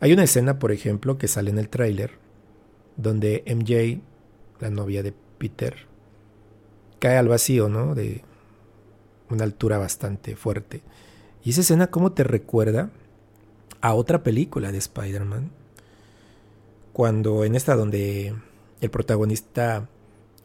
Hay 0.00 0.12
una 0.12 0.24
escena, 0.24 0.58
por 0.58 0.72
ejemplo, 0.72 1.16
que 1.16 1.28
sale 1.28 1.50
en 1.50 1.58
el 1.58 1.68
tráiler, 1.68 2.18
donde 2.96 3.44
MJ, 3.46 4.02
la 4.60 4.70
novia 4.70 5.02
de 5.02 5.14
Peter, 5.38 5.74
cae 6.98 7.16
al 7.16 7.28
vacío, 7.28 7.68
¿no? 7.68 7.94
De 7.94 8.22
una 9.30 9.44
altura 9.44 9.78
bastante 9.78 10.36
fuerte. 10.36 10.82
Y 11.44 11.50
esa 11.50 11.62
escena, 11.62 11.88
¿cómo 11.88 12.12
te 12.12 12.24
recuerda 12.24 12.90
a 13.80 13.94
otra 13.94 14.22
película 14.22 14.70
de 14.70 14.78
Spider-Man? 14.78 15.50
Cuando 16.92 17.44
en 17.44 17.54
esta 17.54 17.74
donde 17.74 18.34
el 18.80 18.90
protagonista 18.90 19.88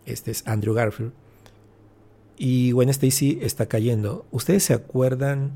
este 0.07 0.31
es 0.31 0.47
Andrew 0.47 0.73
Garfield 0.73 1.11
y 2.37 2.71
Gwen 2.71 2.89
Stacy 2.89 3.39
está 3.41 3.67
cayendo. 3.67 4.25
¿Ustedes 4.31 4.63
se 4.63 4.73
acuerdan 4.73 5.51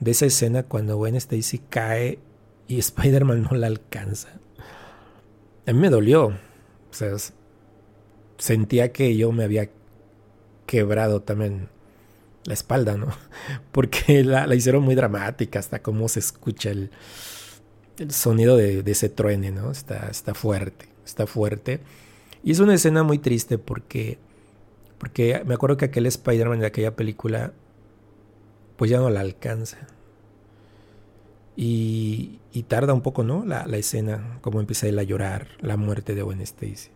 de 0.00 0.12
esa 0.12 0.26
escena 0.26 0.62
cuando 0.62 0.96
Gwen 0.96 1.16
Stacy 1.16 1.58
cae 1.68 2.18
y 2.66 2.78
Spider-Man 2.80 3.48
no 3.50 3.56
la 3.56 3.66
alcanza? 3.66 4.40
A 5.70 5.72
mí 5.72 5.78
me 5.78 5.88
dolió. 5.88 6.26
O 6.26 6.92
sea, 6.92 7.14
sentía 8.38 8.90
que 8.90 9.16
yo 9.16 9.30
me 9.30 9.44
había 9.44 9.70
quebrado 10.66 11.22
también 11.22 11.68
la 12.44 12.54
espalda, 12.54 12.96
¿no? 12.96 13.06
Porque 13.72 14.24
la, 14.24 14.52
hicieron 14.52 14.82
muy 14.82 14.96
dramática, 14.96 15.60
hasta 15.60 15.80
cómo 15.80 16.08
se 16.08 16.18
escucha 16.18 16.70
el, 16.70 16.90
el 17.98 18.10
sonido 18.10 18.56
de, 18.56 18.82
ese 18.84 19.10
truene, 19.10 19.52
¿no? 19.52 19.70
Está, 19.70 20.08
está 20.10 20.34
fuerte, 20.34 20.88
está 21.06 21.28
fuerte. 21.28 21.78
Y 22.42 22.50
es 22.50 22.58
una 22.58 22.74
escena 22.74 23.04
muy 23.04 23.18
triste 23.18 23.56
porque 23.56 24.18
porque 24.98 25.40
me 25.46 25.54
acuerdo 25.54 25.76
que 25.76 25.84
aquel 25.84 26.06
Spider-Man 26.06 26.58
de 26.58 26.66
aquella 26.66 26.96
película, 26.96 27.52
pues 28.76 28.90
ya 28.90 28.98
no 28.98 29.08
la 29.08 29.20
alcanza. 29.20 29.78
Y, 31.56 32.38
tarda 32.68 32.94
un 32.94 33.00
poco, 33.00 33.24
¿no? 33.24 33.44
La, 33.44 33.64
escena, 33.76 34.38
como 34.40 34.60
empieza 34.60 34.86
él 34.86 34.98
a 34.98 35.02
llorar, 35.02 35.48
la 35.60 35.76
muerte 35.76 36.14
de 36.14 36.22
Gwen 36.22 36.40
Stacy. 36.40 36.90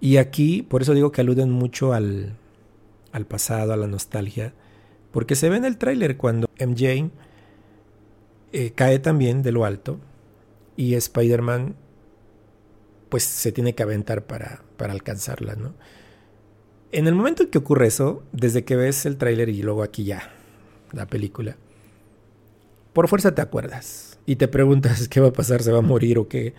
Y 0.00 0.16
aquí, 0.16 0.62
por 0.62 0.82
eso 0.82 0.94
digo 0.94 1.12
que 1.12 1.20
aluden 1.20 1.50
mucho 1.50 1.92
al, 1.92 2.36
al 3.12 3.26
pasado, 3.26 3.72
a 3.72 3.76
la 3.76 3.86
nostalgia, 3.86 4.52
porque 5.12 5.34
se 5.34 5.48
ve 5.48 5.56
en 5.56 5.64
el 5.64 5.78
tráiler 5.78 6.16
cuando 6.16 6.48
MJ 6.58 7.10
eh, 8.52 8.72
cae 8.74 8.98
también 8.98 9.42
de 9.42 9.52
lo 9.52 9.64
alto 9.64 9.98
y 10.76 10.94
Spider-Man 10.94 11.76
pues 13.08 13.24
se 13.24 13.52
tiene 13.52 13.74
que 13.74 13.82
aventar 13.82 14.26
para, 14.26 14.62
para 14.76 14.92
alcanzarla, 14.92 15.54
¿no? 15.54 15.74
En 16.92 17.06
el 17.06 17.14
momento 17.14 17.42
en 17.42 17.50
que 17.50 17.58
ocurre 17.58 17.86
eso, 17.86 18.22
desde 18.32 18.64
que 18.64 18.76
ves 18.76 19.04
el 19.04 19.18
tráiler 19.18 19.48
y 19.50 19.62
luego 19.62 19.82
aquí 19.82 20.04
ya, 20.04 20.30
la 20.92 21.06
película, 21.06 21.56
por 22.92 23.08
fuerza 23.08 23.34
te 23.34 23.42
acuerdas 23.42 24.18
y 24.26 24.36
te 24.36 24.48
preguntas 24.48 25.08
qué 25.10 25.20
va 25.20 25.28
a 25.28 25.32
pasar, 25.32 25.62
se 25.62 25.72
va 25.72 25.78
a 25.78 25.82
morir 25.82 26.18
o 26.18 26.28
qué. 26.28 26.54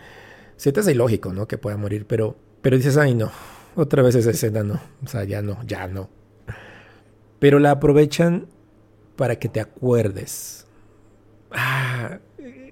Se 0.58 0.72
te 0.72 0.82
hace 0.82 0.92
ilógico, 0.92 1.34
¿no? 1.34 1.48
Que 1.48 1.58
pueda 1.58 1.78
morir, 1.78 2.06
pero, 2.06 2.36
pero 2.62 2.76
dices, 2.76 2.98
ay 2.98 3.14
no, 3.16 3.32
otra 3.76 4.02
vez 4.02 4.16
esa 4.16 4.32
escena 4.32 4.64
no, 4.64 4.80
o 5.04 5.08
sea, 5.08 5.24
ya 5.24 5.42
no, 5.42 5.64
ya 5.66 5.88
no. 5.88 6.10
Pero 7.40 7.60
la 7.60 7.72
aprovechan 7.72 8.48
para 9.16 9.38
que 9.38 9.48
te 9.48 9.62
acuerdes. 9.62 10.68
Ah, 11.52 12.20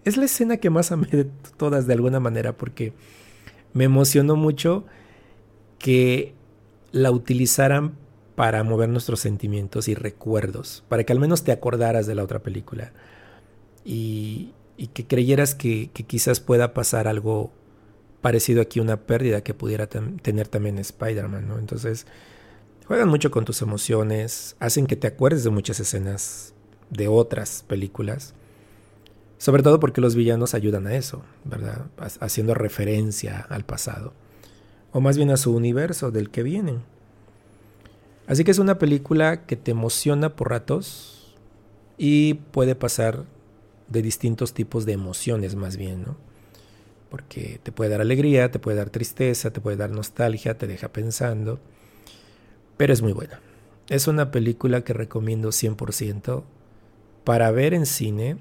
es 0.04 0.18
la 0.18 0.26
escena 0.26 0.58
que 0.58 0.70
más 0.70 0.92
amé 0.92 1.08
de 1.08 1.28
todas 1.58 1.88
de 1.88 1.94
alguna 1.94 2.20
manera 2.20 2.54
porque 2.54 2.94
me 3.74 3.86
emocionó 3.86 4.36
mucho 4.36 4.86
que 5.80 6.34
la 6.92 7.12
utilizaran 7.12 7.96
para 8.36 8.64
mover 8.64 8.90
nuestros 8.90 9.20
sentimientos 9.20 9.88
y 9.88 9.96
recuerdos, 9.96 10.84
para 10.90 11.04
que 11.04 11.14
al 11.14 11.20
menos 11.20 11.44
te 11.44 11.52
acordaras 11.52 12.08
de 12.08 12.16
la 12.16 12.24
otra 12.24 12.40
película 12.40 12.94
y, 13.88 14.54
que 14.94 15.08
creyeras 15.08 15.56
que, 15.56 15.90
quizás 15.90 16.42
pueda 16.42 16.74
pasar 16.74 17.08
algo 17.08 17.52
parecido 18.22 18.62
aquí, 18.62 18.80
una 18.82 18.98
pérdida 18.98 19.42
que 19.42 19.54
pudiera 19.54 19.88
tener 19.88 20.48
también 20.50 20.78
Spider-Man, 20.78 21.48
¿no? 21.48 21.58
Entonces, 21.58 22.06
juegan 22.86 23.08
mucho 23.08 23.32
con 23.32 23.46
tus 23.46 23.62
emociones, 23.62 24.58
hacen 24.60 24.88
que 24.88 24.98
te 24.98 25.08
acuerdes 25.08 25.44
de 25.46 25.52
muchas 25.52 25.80
escenas 25.80 26.54
de 26.90 27.08
otras 27.08 27.64
películas, 27.68 28.34
sobre 29.38 29.64
todo 29.64 29.80
porque 29.80 30.02
los 30.02 30.16
villanos 30.16 30.54
ayudan 30.54 30.88
a 30.88 30.96
eso, 30.96 31.24
¿verdad? 31.46 31.86
Haciendo 32.20 32.54
referencia 32.54 33.46
al 33.50 33.64
pasado 33.64 34.14
o 34.92 35.00
más 35.00 35.16
bien 35.16 35.30
a 35.30 35.38
su 35.38 35.56
universo 35.56 36.12
del 36.12 36.30
que 36.30 36.44
vienen. 36.44 36.82
Así 38.26 38.44
que 38.44 38.52
es 38.52 38.60
una 38.60 38.78
película 38.78 39.46
que 39.46 39.56
te 39.56 39.72
emociona 39.72 40.36
por 40.36 40.50
ratos 40.50 41.36
y 41.98 42.36
puede 42.36 42.76
pasar 42.76 43.26
de 43.90 44.02
distintos 44.02 44.54
tipos 44.54 44.86
de 44.86 44.94
emociones 44.94 45.56
más 45.56 45.78
bien, 45.78 46.04
¿no? 46.04 46.18
Porque 47.10 47.60
te 47.64 47.72
puede 47.72 47.90
dar 47.92 48.02
alegría, 48.02 48.52
te 48.52 48.60
puede 48.60 48.78
dar 48.78 48.90
tristeza, 48.90 49.52
te 49.52 49.62
puede 49.62 49.78
dar 49.78 49.92
nostalgia, 49.92 50.58
te 50.58 50.68
deja 50.68 50.90
pensando, 50.90 51.60
pero 52.76 52.94
es 52.94 53.02
muy 53.02 53.14
buena. 53.14 53.40
Es 53.90 54.08
una 54.08 54.32
película 54.32 54.82
que 54.84 54.94
recomiendo 54.94 55.50
100% 55.50 56.44
para 57.24 57.52
ver 57.52 57.74
en 57.74 57.86
cine, 57.86 58.38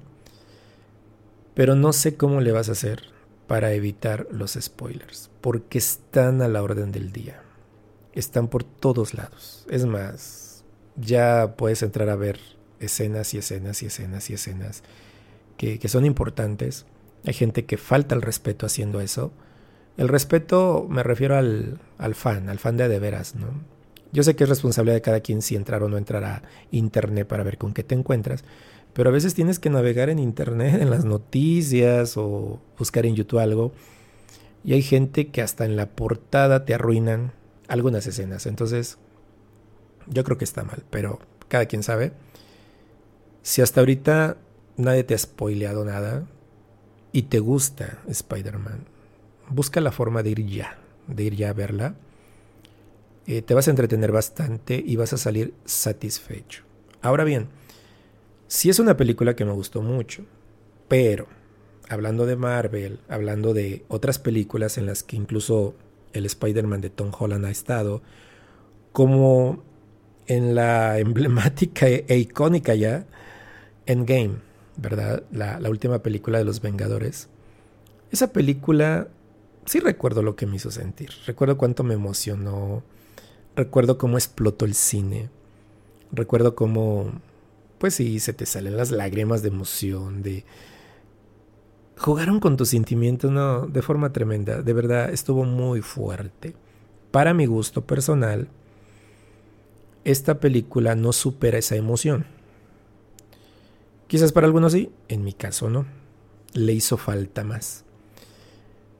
pero 1.53 1.75
no 1.75 1.93
sé 1.93 2.15
cómo 2.15 2.41
le 2.41 2.51
vas 2.51 2.69
a 2.69 2.73
hacer 2.73 3.03
para 3.47 3.71
evitar 3.71 4.27
los 4.29 4.57
spoilers, 4.59 5.31
porque 5.39 5.77
están 5.77 6.41
a 6.41 6.49
la 6.49 6.61
orden 6.61 6.91
del 6.91 7.13
día. 7.13 7.41
Están 8.13 8.49
por 8.49 8.65
todos 8.65 9.13
lados. 9.13 9.65
Es 9.69 9.85
más, 9.85 10.63
ya 10.97 11.55
puedes 11.55 11.81
entrar 11.83 12.09
a 12.09 12.15
ver 12.15 12.39
escenas 12.79 13.33
y 13.33 13.37
escenas 13.37 13.81
y 13.83 13.85
escenas 13.85 14.29
y 14.29 14.33
escenas 14.33 14.83
que, 15.57 15.87
son 15.87 16.05
importantes. 16.05 16.85
Hay 17.25 17.33
gente 17.33 17.65
que 17.65 17.77
falta 17.77 18.15
el 18.15 18.21
respeto 18.21 18.65
haciendo 18.65 19.01
eso. 19.01 19.31
El 19.97 20.07
respeto 20.07 20.85
me 20.89 21.03
refiero 21.03 21.35
al, 21.35 21.79
al 21.97 22.15
fan, 22.15 22.49
al 22.49 22.59
fan 22.59 22.77
de 22.77 22.87
de 22.87 22.99
veras, 22.99 23.35
¿no? 23.35 23.47
Yo 24.13 24.23
sé 24.23 24.35
que 24.35 24.43
es 24.43 24.49
responsabilidad 24.49 24.95
de 24.95 25.01
cada 25.01 25.19
quien 25.19 25.41
si 25.41 25.55
entrar 25.55 25.83
o 25.83 25.89
no 25.89 25.97
entrar 25.97 26.23
a 26.23 26.43
internet 26.71 27.27
para 27.27 27.43
ver 27.43 27.57
con 27.57 27.73
qué 27.73 27.83
te 27.83 27.95
encuentras, 27.95 28.45
pero 28.93 29.09
a 29.09 29.13
veces 29.13 29.33
tienes 29.33 29.59
que 29.59 29.69
navegar 29.69 30.09
en 30.09 30.19
internet, 30.19 30.81
en 30.81 30.89
las 30.89 31.03
noticias 31.03 32.15
o 32.15 32.61
buscar 32.77 33.05
en 33.05 33.15
YouTube 33.15 33.39
algo. 33.39 33.73
Y 34.63 34.73
hay 34.73 34.81
gente 34.81 35.27
que 35.27 35.41
hasta 35.41 35.65
en 35.65 35.75
la 35.75 35.89
portada 35.89 36.65
te 36.65 36.73
arruinan 36.73 37.33
algunas 37.67 38.07
escenas. 38.07 38.45
Entonces, 38.45 38.97
Yo 40.09 40.23
creo 40.23 40.37
que 40.37 40.45
está 40.45 40.63
mal, 40.63 40.83
pero 40.89 41.19
cada 41.49 41.65
quien 41.65 41.83
sabe. 41.83 42.13
Si 43.41 43.61
hasta 43.61 43.81
ahorita 43.81 44.37
nadie 44.77 45.03
te 45.03 45.13
ha 45.13 45.17
spoileado 45.17 45.83
nada 45.83 46.25
y 47.11 47.23
te 47.23 47.39
gusta 47.39 47.99
Spider-Man, 48.07 48.85
busca 49.49 49.81
la 49.81 49.91
forma 49.91 50.23
de 50.23 50.31
ir 50.31 50.45
ya, 50.45 50.79
de 51.07 51.23
ir 51.23 51.35
ya 51.35 51.49
a 51.49 51.53
verla. 51.53 51.95
Eh, 53.25 53.41
te 53.41 53.53
vas 53.53 53.67
a 53.67 53.71
entretener 53.71 54.11
bastante 54.11 54.81
y 54.85 54.95
vas 54.95 55.11
a 55.13 55.17
salir 55.17 55.53
satisfecho. 55.65 56.63
Ahora 57.01 57.23
bien, 57.23 57.49
si 58.47 58.69
es 58.69 58.79
una 58.79 58.95
película 58.95 59.35
que 59.35 59.45
me 59.45 59.51
gustó 59.51 59.81
mucho, 59.81 60.25
pero 60.87 61.27
hablando 61.89 62.25
de 62.25 62.37
Marvel, 62.37 62.99
hablando 63.09 63.53
de 63.53 63.83
otras 63.89 64.19
películas 64.19 64.77
en 64.77 64.85
las 64.85 65.03
que 65.03 65.17
incluso 65.17 65.75
el 66.13 66.25
Spider-Man 66.25 66.81
de 66.81 66.89
Tom 66.89 67.11
Holland 67.17 67.45
ha 67.45 67.51
estado, 67.51 68.01
como 68.93 69.63
en 70.27 70.55
la 70.55 70.97
emblemática 70.99 71.87
e 71.87 72.17
icónica 72.17 72.75
ya 72.75 73.05
Endgame, 73.85 74.46
¿verdad? 74.77 75.23
La, 75.31 75.59
última 75.69 75.99
película 75.99 76.37
de 76.37 76.45
los 76.45 76.61
Vengadores. 76.61 77.27
Esa 78.11 78.31
película 78.31 79.07
sí 79.65 79.79
recuerdo 79.79 80.21
lo 80.21 80.35
que 80.35 80.45
me 80.45 80.55
hizo 80.55 80.71
sentir, 80.71 81.09
recuerdo 81.25 81.57
cuánto 81.57 81.83
me 81.83 81.95
emocionó, 81.95 82.83
recuerdo 83.55 83.97
cómo 83.97 84.17
explotó 84.17 84.65
el 84.65 84.75
cine, 84.75 85.29
recuerdo 86.11 86.55
cómo, 86.55 87.11
pues 87.79 87.95
sí, 87.95 88.19
se 88.19 88.31
te 88.33 88.45
salen 88.45 88.77
las 88.77 88.91
lágrimas 88.91 89.41
de 89.41 89.49
emoción, 89.49 90.23
de, 90.23 90.45
jugaron 91.97 92.39
con 92.39 92.55
tus 92.55 92.69
sentimientos 92.69 93.31
no, 93.31 93.67
de 93.67 93.81
forma 93.81 94.13
tremenda. 94.13 94.61
De 94.61 94.73
verdad, 94.73 95.11
estuvo 95.11 95.43
muy 95.43 95.81
fuerte. 95.81 96.55
Para 97.11 97.33
mi 97.33 97.45
gusto 97.45 97.85
personal, 97.85 98.47
esta 100.03 100.39
película 100.39 100.95
no 100.95 101.11
supera 101.11 101.57
esa 101.57 101.75
emoción. 101.75 102.36
Quizás 104.07 104.31
para 104.31 104.47
algunos 104.47 104.73
sí, 104.73 104.91
en 105.07 105.23
mi 105.23 105.33
caso 105.33 105.69
no. 105.69 105.85
Le 106.53 106.73
hizo 106.73 106.97
falta 106.97 107.43
más. 107.43 107.83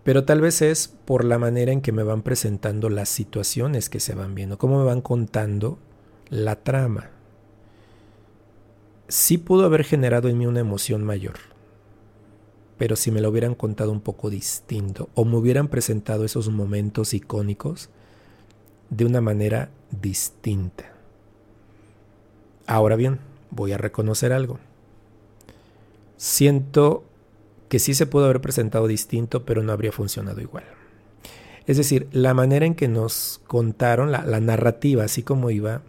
Pero 0.03 0.25
tal 0.25 0.41
vez 0.41 0.61
es 0.61 0.87
por 0.87 1.25
la 1.25 1.37
manera 1.37 1.71
en 1.71 1.81
que 1.81 1.91
me 1.91 2.03
van 2.03 2.21
presentando 2.21 2.89
las 2.89 3.09
situaciones 3.09 3.89
que 3.89 3.99
se 3.99 4.15
van 4.15 4.35
viendo, 4.35 4.57
cómo 4.57 4.79
me 4.79 4.85
van 4.85 5.01
contando 5.01 5.79
la 6.29 6.63
trama. 6.63 7.09
Sí 9.07 9.37
pudo 9.37 9.65
haber 9.65 9.83
generado 9.83 10.29
en 10.29 10.37
mí 10.37 10.45
una 10.45 10.59
emoción 10.59 11.03
mayor 11.03 11.35
pero 12.77 12.95
si 12.95 13.11
me 13.11 13.21
lo 13.21 13.29
hubieran 13.29 13.55
contado 13.55 13.91
un 13.91 14.01
poco 14.01 14.29
distinto 14.29 15.09
o 15.15 15.25
me 15.25 15.37
hubieran 15.37 15.67
presentado 15.67 16.25
esos 16.25 16.49
momentos 16.49 17.13
icónicos 17.13 17.89
de 18.89 19.05
una 19.05 19.19
manera 19.19 19.71
distinta. 19.89 20.93
Ahora 22.67 22.95
bien, 22.95 23.19
voy 23.49 23.71
a 23.71 23.77
reconocer 23.77 24.31
algo. 24.31 24.59
Siento 26.17 27.03
que 27.69 27.79
sí 27.79 27.93
se 27.93 28.05
pudo 28.05 28.25
haber 28.25 28.41
presentado 28.41 28.88
distinto, 28.88 29.45
pero 29.45 29.63
no 29.63 29.71
habría 29.71 29.91
funcionado 29.91 30.41
igual. 30.41 30.65
Es 31.65 31.77
decir, 31.77 32.07
la 32.12 32.33
manera 32.33 32.65
en 32.65 32.75
que 32.75 32.88
nos 32.88 33.41
contaron, 33.47 34.12
la, 34.12 34.25
la 34.25 34.39
narrativa, 34.39 35.03
así 35.03 35.24
como 35.24 35.50
iba, 35.50 35.81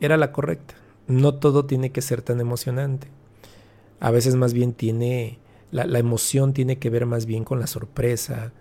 era 0.00 0.16
la 0.16 0.32
correcta. 0.32 0.74
No 1.06 1.34
todo 1.34 1.66
tiene 1.66 1.90
que 1.90 2.02
ser 2.02 2.22
tan 2.22 2.40
emocionante. 2.40 3.08
A 4.00 4.10
veces 4.10 4.34
más 4.34 4.52
bien 4.52 4.72
tiene 4.72 5.38
la, 5.70 5.98
emoción 5.98 6.52
tiene 6.52 6.78
que 6.78 6.90
ver 6.90 7.06
más 7.06 7.26
bien 7.26 7.44
con 7.44 7.60
la 7.60 7.66
sorpresa, 7.66 8.52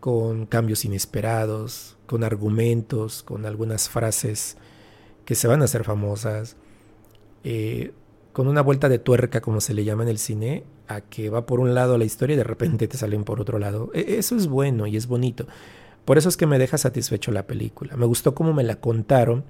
con 0.00 0.46
cambios 0.46 0.84
inesperados, 0.84 1.96
con 2.06 2.24
argumentos, 2.24 3.22
con 3.22 3.44
algunas 3.44 3.88
frases 3.88 4.56
que 5.24 5.34
se 5.34 5.48
van 5.48 5.60
a 5.60 5.66
hacer 5.66 5.84
famosas, 5.84 6.56
eh, 7.44 7.92
con 8.38 8.46
una 8.46 8.62
vuelta 8.62 8.88
de 8.88 9.00
tuerca, 9.00 9.40
como 9.40 9.60
se 9.60 9.74
le 9.74 9.82
llama 9.82 10.04
en 10.04 10.10
el 10.10 10.18
cine, 10.18 10.62
a 10.86 11.00
que 11.00 11.28
va 11.28 11.44
por 11.44 11.58
un 11.58 11.74
lado 11.74 11.98
la 11.98 12.04
historia 12.04 12.34
y 12.34 12.36
de 12.36 12.44
repente 12.44 12.86
te 12.86 12.96
salen 12.96 13.24
por 13.24 13.40
otro 13.40 13.58
lado. 13.58 13.90
E, 13.94 14.14
eso 14.16 14.36
es 14.36 14.46
bueno 14.46 14.86
y 14.86 14.96
es 14.96 15.08
bonito. 15.08 15.48
Por 16.04 16.18
eso 16.18 16.28
es 16.28 16.36
que 16.36 16.46
me 16.46 16.60
deja 16.60 16.78
satisfecho 16.78 17.32
la 17.32 17.48
película. 17.48 17.96
Me 17.96 18.06
gustó 18.06 18.36
cómo 18.36 18.52
me 18.52 18.62
la 18.62 18.76
contaron, 18.76 19.42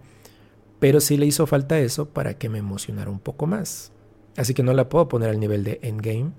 pero 0.78 1.00
sí 1.00 1.18
le 1.18 1.26
hizo 1.26 1.46
falta 1.46 1.78
eso 1.78 2.08
para 2.08 2.38
que 2.38 2.48
me 2.48 2.60
emocionara 2.60 3.10
un 3.10 3.20
poco 3.20 3.46
más. 3.46 3.92
Así 4.38 4.54
que 4.54 4.62
no 4.62 4.72
la 4.72 4.88
puedo 4.88 5.06
poner 5.06 5.28
al 5.28 5.38
nivel 5.38 5.64
de 5.64 5.80
Endgame 5.82 6.32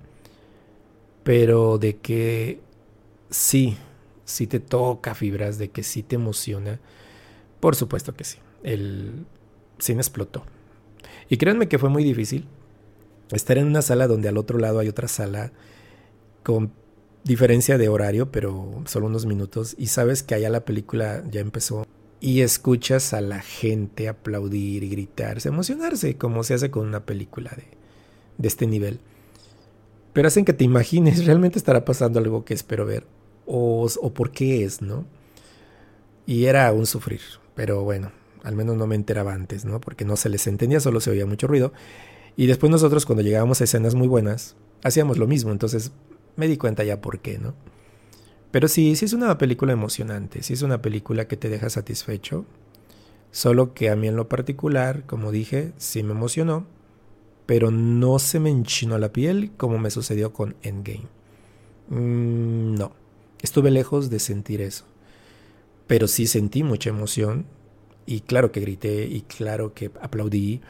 pero 1.22 1.78
de 1.78 1.98
que 1.98 2.60
sí, 3.30 3.76
sí 4.24 4.48
te 4.48 4.58
toca 4.58 5.14
fibras, 5.14 5.58
de 5.58 5.70
que 5.70 5.84
sí 5.84 6.02
te 6.02 6.16
emociona, 6.16 6.80
por 7.60 7.76
supuesto 7.76 8.14
que 8.14 8.24
sí. 8.24 8.38
El 8.64 9.26
cine 9.78 10.00
explotó. 10.00 10.44
Y 11.30 11.38
créanme 11.38 11.68
que 11.68 11.78
fue 11.78 11.88
muy 11.88 12.04
difícil 12.04 12.46
estar 13.32 13.56
en 13.56 13.66
una 13.66 13.80
sala 13.80 14.06
donde 14.06 14.28
al 14.28 14.36
otro 14.36 14.58
lado 14.58 14.80
hay 14.80 14.88
otra 14.88 15.08
sala 15.08 15.52
con 16.42 16.72
diferencia 17.24 17.78
de 17.78 17.88
horario, 17.88 18.30
pero 18.30 18.82
solo 18.84 19.06
unos 19.06 19.24
minutos, 19.24 19.74
y 19.78 19.86
sabes 19.86 20.22
que 20.22 20.34
allá 20.34 20.50
la 20.50 20.66
película 20.66 21.22
ya 21.30 21.40
empezó 21.40 21.86
y 22.20 22.42
escuchas 22.42 23.14
a 23.14 23.22
la 23.22 23.40
gente 23.40 24.08
aplaudir 24.08 24.90
gritarse, 24.90 25.48
emocionarse, 25.48 26.18
como 26.18 26.44
se 26.44 26.52
hace 26.52 26.70
con 26.70 26.86
una 26.86 27.06
película 27.06 27.50
de, 27.56 27.64
de 28.36 28.48
este 28.48 28.66
nivel 28.66 29.00
pero 30.12 30.28
hacen 30.28 30.44
que 30.44 30.52
te 30.52 30.64
imagines, 30.64 31.24
realmente 31.26 31.58
estará 31.58 31.84
pasando 31.84 32.18
algo 32.18 32.44
que 32.44 32.54
espero 32.54 32.86
ver, 32.86 33.04
o, 33.46 33.88
o 34.00 34.14
por 34.14 34.30
qué 34.30 34.64
es, 34.64 34.82
¿no? 34.82 35.04
Y 36.26 36.44
era 36.44 36.72
un 36.72 36.86
sufrir, 36.86 37.20
pero 37.54 37.82
bueno, 37.82 38.12
al 38.42 38.56
menos 38.56 38.76
no 38.76 38.86
me 38.86 38.94
enteraba 38.94 39.34
antes, 39.34 39.64
¿no? 39.64 39.80
Porque 39.80 40.04
no 40.04 40.16
se 40.16 40.28
les 40.28 40.46
entendía, 40.46 40.80
solo 40.80 41.00
se 41.00 41.10
oía 41.10 41.26
mucho 41.26 41.46
ruido. 41.46 41.72
Y 42.36 42.46
después 42.46 42.70
nosotros 42.70 43.06
cuando 43.06 43.22
llegábamos 43.22 43.60
a 43.60 43.64
escenas 43.64 43.94
muy 43.94 44.08
buenas, 44.08 44.56
hacíamos 44.82 45.18
lo 45.18 45.26
mismo, 45.26 45.52
entonces 45.52 45.92
me 46.36 46.48
di 46.48 46.56
cuenta 46.56 46.84
ya 46.84 47.00
por 47.00 47.20
qué, 47.20 47.38
¿no? 47.38 47.54
Pero 48.50 48.66
sí, 48.66 48.96
sí 48.96 49.04
es 49.04 49.12
una 49.12 49.38
película 49.38 49.72
emocionante, 49.72 50.42
sí 50.42 50.54
es 50.54 50.62
una 50.62 50.82
película 50.82 51.28
que 51.28 51.36
te 51.36 51.48
deja 51.48 51.70
satisfecho, 51.70 52.44
solo 53.30 53.74
que 53.74 53.90
a 53.90 53.96
mí 53.96 54.08
en 54.08 54.16
lo 54.16 54.28
particular, 54.28 55.04
como 55.06 55.30
dije, 55.30 55.72
sí 55.76 56.02
me 56.02 56.12
emocionó, 56.12 56.66
pero 57.46 57.70
no 57.70 58.18
se 58.18 58.40
me 58.40 58.50
enchinó 58.50 58.98
la 58.98 59.12
piel 59.12 59.52
como 59.56 59.78
me 59.78 59.90
sucedió 59.90 60.32
con 60.32 60.56
Endgame. 60.62 61.08
Mm, 61.88 62.74
no, 62.74 62.92
estuve 63.42 63.70
lejos 63.70 64.10
de 64.10 64.18
sentir 64.18 64.60
eso, 64.60 64.84
pero 65.86 66.08
sí 66.08 66.26
sentí 66.26 66.62
mucha 66.62 66.90
emoción 66.90 67.46
y 68.10 68.22
claro 68.22 68.50
que 68.50 68.58
grité 68.58 69.06
y 69.06 69.20
claro 69.20 69.72
que 69.72 69.92
aplaudí 70.00 70.60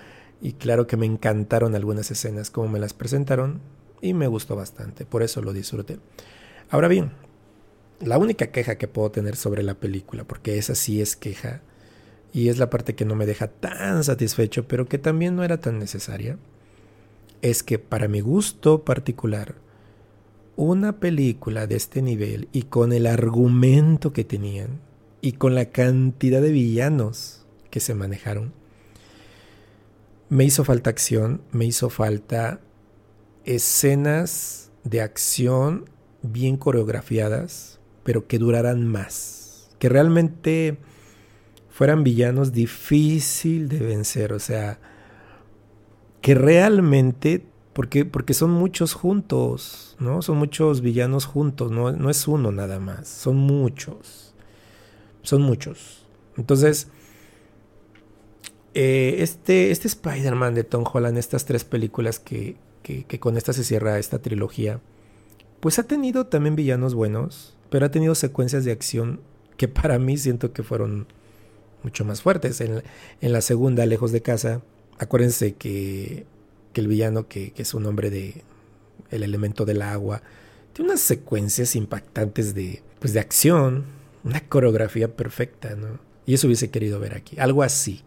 y 0.43 0.53
claro 0.53 0.87
que 0.87 0.99
me 0.99 1.07
encantaron 1.07 1.75
algunas 1.75 2.11
escenas 2.11 2.51
como 2.51 2.69
me 2.69 2.79
las 2.79 2.93
presentaron 2.93 3.63
y 4.03 4.13
me 4.13 4.27
gustó 4.27 4.57
bastante, 4.57 5.07
por 5.07 5.23
eso 5.23 5.41
lo 5.41 5.55
disfruté. 5.55 5.99
Ahora 6.69 6.87
bien, 6.89 7.13
la 7.99 8.19
única 8.19 8.49
queja 8.49 8.77
que 8.77 8.89
puedo 8.89 9.11
tener 9.11 9.37
sobre 9.37 9.63
la 9.63 9.73
película, 9.73 10.25
porque 10.25 10.59
esa 10.59 10.75
sí 10.75 11.01
es 11.01 11.17
queja, 11.17 11.63
y 12.31 12.51
es 12.51 12.59
la 12.59 12.69
parte 12.69 12.95
que 12.95 13.07
no 13.07 13.17
me 13.17 13.25
deja 13.25 13.49
tan 13.49 14.05
satisfecho, 14.05 14.69
pero 14.69 14.87
que 14.87 14.99
también 14.99 15.35
no 15.35 15.43
era 15.43 15.61
tan 15.61 15.79
necesaria, 15.79 16.37
es 17.41 17.63
que 17.63 17.79
para 17.79 18.07
mi 18.07 18.21
gusto 18.21 18.85
particular, 18.85 19.55
una 20.57 21.01
película 21.01 21.67
de 21.67 21.77
este 21.77 22.03
nivel 22.03 22.51
y 22.53 22.65
con 22.65 22.93
el 22.93 23.07
argumento 23.07 24.13
que 24.13 24.25
tenían 24.25 24.90
y 25.21 25.33
con 25.33 25.55
la 25.55 25.67
cantidad 25.67 26.41
de 26.41 26.53
villanos 26.53 27.47
que 27.71 27.81
se 27.81 27.95
manejaron, 27.95 28.53
me 30.29 30.45
hizo 30.45 30.65
falta 30.65 30.91
acción, 30.91 31.43
me 31.53 31.65
hizo 31.65 31.91
falta 31.91 32.61
escenas 33.45 34.71
de 34.85 35.01
acción 35.01 35.85
bien 36.23 36.57
coreografiadas, 36.57 37.81
pero 38.05 38.27
que 38.27 38.39
duraran 38.39 38.87
más, 38.87 39.71
que 39.79 39.89
realmente 39.89 40.79
fueran 41.69 42.05
villanos 42.05 42.53
difícil 42.53 43.69
de 43.69 43.81
vencer, 43.81 44.33
o 44.33 44.39
sea, 44.39 44.79
que 46.21 46.35
realmente, 46.35 47.47
porque, 47.73 48.05
porque 48.05 48.35
son 48.35 48.51
muchos 48.51 48.93
juntos, 48.93 49.97
¿no? 49.99 50.23
Son 50.23 50.37
muchos 50.37 50.81
villanos 50.83 51.25
juntos, 51.25 51.71
no, 51.71 51.93
no 51.93 52.11
es 52.11 52.29
uno 52.29 52.53
nada 52.53 52.79
más, 52.79 53.09
son 53.09 53.37
muchos, 53.37 54.30
son 55.23 55.43
muchos. 55.43 56.07
Entonces, 56.37 56.89
eh, 58.75 59.17
este, 59.19 59.71
este 59.71 59.89
Spider-Man 59.89 60.55
de 60.55 60.65
Tom 60.65 60.85
Holland, 60.91 61.19
estas 61.19 61.45
tres 61.45 61.65
películas 61.65 62.19
que, 62.19 62.57
que, 62.83 63.05
que 63.05 63.21
con 63.21 63.37
esta 63.37 63.53
se 63.53 63.65
cierra 63.65 63.99
esta 63.99 64.21
trilogía, 64.21 64.81
pues 65.61 65.79
ha 65.79 65.83
tenido 65.83 66.27
también 66.27 66.57
villanos 66.57 66.95
buenos, 66.95 67.57
pero 67.69 67.87
ha 67.87 67.91
tenido 67.91 68.15
secuencias 68.15 68.65
de 68.65 68.73
acción 68.73 69.21
que 69.57 69.69
para 69.69 69.99
mí 69.99 70.17
siento 70.17 70.53
que 70.53 70.63
fueron 70.63 71.07
mucho 71.83 72.05
más 72.05 72.23
fuertes. 72.23 72.61
En, 72.61 72.83
en 73.21 73.33
la 73.33 73.41
segunda, 73.41 73.85
Lejos 73.85 74.13
de 74.13 74.23
Casa, 74.23 74.63
Acuérdense 75.01 75.55
que, 75.55 76.27
el 76.75 76.87
villano, 76.87 77.27
que, 77.27 77.55
es 77.57 77.73
un 77.73 77.87
hombre 77.87 78.11
de 78.11 78.45
el 79.11 79.23
elemento 79.23 79.65
del 79.65 79.81
agua, 79.81 80.21
tiene 80.75 80.91
unas 80.91 81.01
secuencias 81.01 81.75
impactantes 81.75 82.55
de, 82.55 82.83
pues 82.99 83.15
de 83.15 83.21
acción, 83.21 83.87
una 84.25 84.41
coreografía 84.41 85.15
perfecta, 85.15 85.75
¿no? 85.75 85.99
Y 86.27 86.35
eso 86.35 86.47
hubiese 86.47 86.71
querido 86.71 87.01
ver 87.01 87.15
aquí, 87.15 87.39
algo 87.39 87.63
así. 87.63 88.03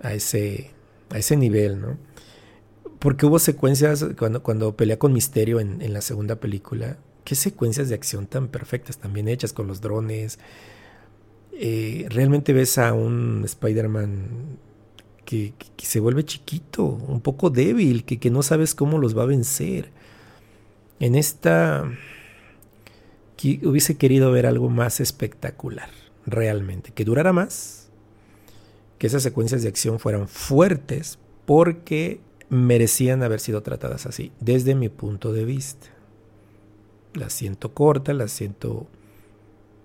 a 0.00 0.12
ese, 0.14 0.70
a 1.10 1.18
ese 1.18 1.36
nivel, 1.36 1.80
¿no? 1.80 1.98
Porque 2.98 3.26
hubo 3.26 3.38
secuencias 3.38 4.04
cuando, 4.18 4.42
cuando 4.42 4.76
pelea 4.76 4.98
con 4.98 5.12
Misterio 5.12 5.60
en, 5.60 5.82
en 5.82 5.92
la 5.92 6.00
segunda 6.00 6.36
película. 6.36 6.98
Qué 7.24 7.34
secuencias 7.34 7.88
de 7.88 7.94
acción 7.94 8.26
tan 8.26 8.48
perfectas, 8.48 8.98
también 8.98 9.28
hechas 9.28 9.52
con 9.52 9.66
los 9.66 9.80
drones. 9.80 10.38
Eh, 11.52 12.06
realmente 12.10 12.52
ves 12.52 12.78
a 12.78 12.92
un 12.92 13.42
Spider-Man 13.44 14.58
que, 15.24 15.54
se 15.78 16.00
vuelve 16.00 16.24
chiquito, 16.24 16.84
un 16.84 17.20
poco 17.20 17.50
débil, 17.50 18.04
que, 18.04 18.18
que 18.18 18.30
no 18.30 18.42
sabes 18.42 18.74
cómo 18.74 18.98
los 18.98 19.16
va 19.16 19.22
a 19.22 19.26
vencer. 19.26 19.90
En 21.00 21.14
esta 21.14 21.90
hubiese 23.62 23.96
querido 23.96 24.30
ver 24.32 24.46
algo 24.46 24.68
más 24.70 25.00
espectacular, 25.00 25.90
realmente, 26.26 26.92
que 26.92 27.04
durara 27.04 27.32
más, 27.32 27.88
que 28.98 29.06
esas 29.06 29.22
secuencias 29.22 29.62
de 29.62 29.68
acción 29.68 29.98
fueran 29.98 30.28
fuertes, 30.28 31.18
porque 31.44 32.20
merecían 32.48 33.22
haber 33.22 33.40
sido 33.40 33.62
tratadas 33.62 34.06
así, 34.06 34.32
desde 34.40 34.74
mi 34.74 34.88
punto 34.88 35.32
de 35.32 35.44
vista. 35.44 35.88
Las 37.14 37.32
siento 37.32 37.74
cortas, 37.74 38.16
las 38.16 38.32
siento 38.32 38.86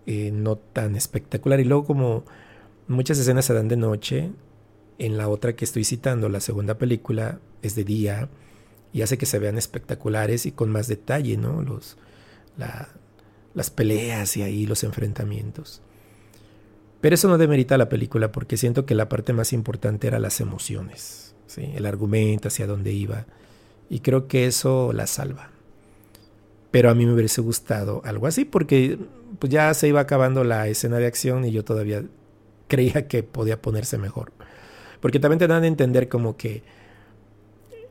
eh, 0.05 0.31
no 0.31 0.55
tan 0.55 0.95
espectacular. 0.95 1.59
Y 1.59 1.65
luego 1.65 1.85
como 1.85 2.23
muchas 2.87 3.19
escenas 3.19 3.45
se 3.45 3.53
dan 3.53 3.67
de 3.67 3.77
noche, 3.77 4.31
en 4.97 5.17
la 5.17 5.29
otra 5.29 5.55
que 5.55 5.65
estoy 5.65 5.83
citando, 5.83 6.29
la 6.29 6.39
segunda 6.39 6.77
película, 6.77 7.39
es 7.61 7.75
de 7.75 7.83
día 7.83 8.29
y 8.91 9.01
hace 9.01 9.17
que 9.17 9.25
se 9.25 9.39
vean 9.39 9.57
espectaculares 9.57 10.45
y 10.45 10.51
con 10.51 10.71
más 10.71 10.87
detalle, 10.87 11.37
¿no? 11.37 11.61
Los, 11.61 11.97
las 13.59 13.69
peleas 13.69 14.37
y 14.37 14.41
ahí 14.41 14.65
los 14.65 14.85
enfrentamientos. 14.85 15.81
Pero 17.01 17.13
eso 17.13 17.27
no 17.27 17.37
demerita 17.37 17.77
la 17.77 17.89
película 17.89 18.31
porque 18.31 18.55
siento 18.55 18.85
que 18.85 18.95
la 18.95 19.09
parte 19.09 19.33
más 19.33 19.51
importante 19.51 20.07
era 20.07 20.17
las 20.17 20.39
emociones, 20.39 21.35
¿sí? 21.45 21.69
el 21.75 21.85
argumento 21.85 22.47
hacia 22.47 22.67
dónde 22.67 22.93
iba. 22.93 23.25
Y 23.89 23.99
creo 23.99 24.29
que 24.29 24.45
eso 24.45 24.93
la 24.93 25.07
salva. 25.07 25.49
Pero 26.71 26.89
a 26.89 26.95
mí 26.95 27.05
me 27.05 27.11
hubiese 27.11 27.41
gustado 27.41 28.01
algo 28.05 28.27
así 28.27 28.45
porque 28.45 28.97
pues 29.39 29.51
ya 29.51 29.73
se 29.73 29.89
iba 29.89 29.99
acabando 29.99 30.45
la 30.45 30.69
escena 30.69 30.95
de 30.95 31.07
acción 31.07 31.43
y 31.43 31.51
yo 31.51 31.65
todavía 31.65 32.05
creía 32.69 33.09
que 33.09 33.23
podía 33.23 33.61
ponerse 33.61 33.97
mejor. 33.97 34.31
Porque 35.01 35.19
también 35.19 35.39
te 35.39 35.47
dan 35.47 35.63
a 35.63 35.67
entender 35.67 36.07
como 36.07 36.37
que 36.37 36.63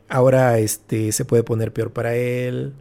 ahora 0.08 0.60
este 0.60 1.12
se 1.12 1.26
puede 1.26 1.42
poner 1.42 1.74
peor 1.74 1.92
para 1.92 2.14
él, 2.14 2.72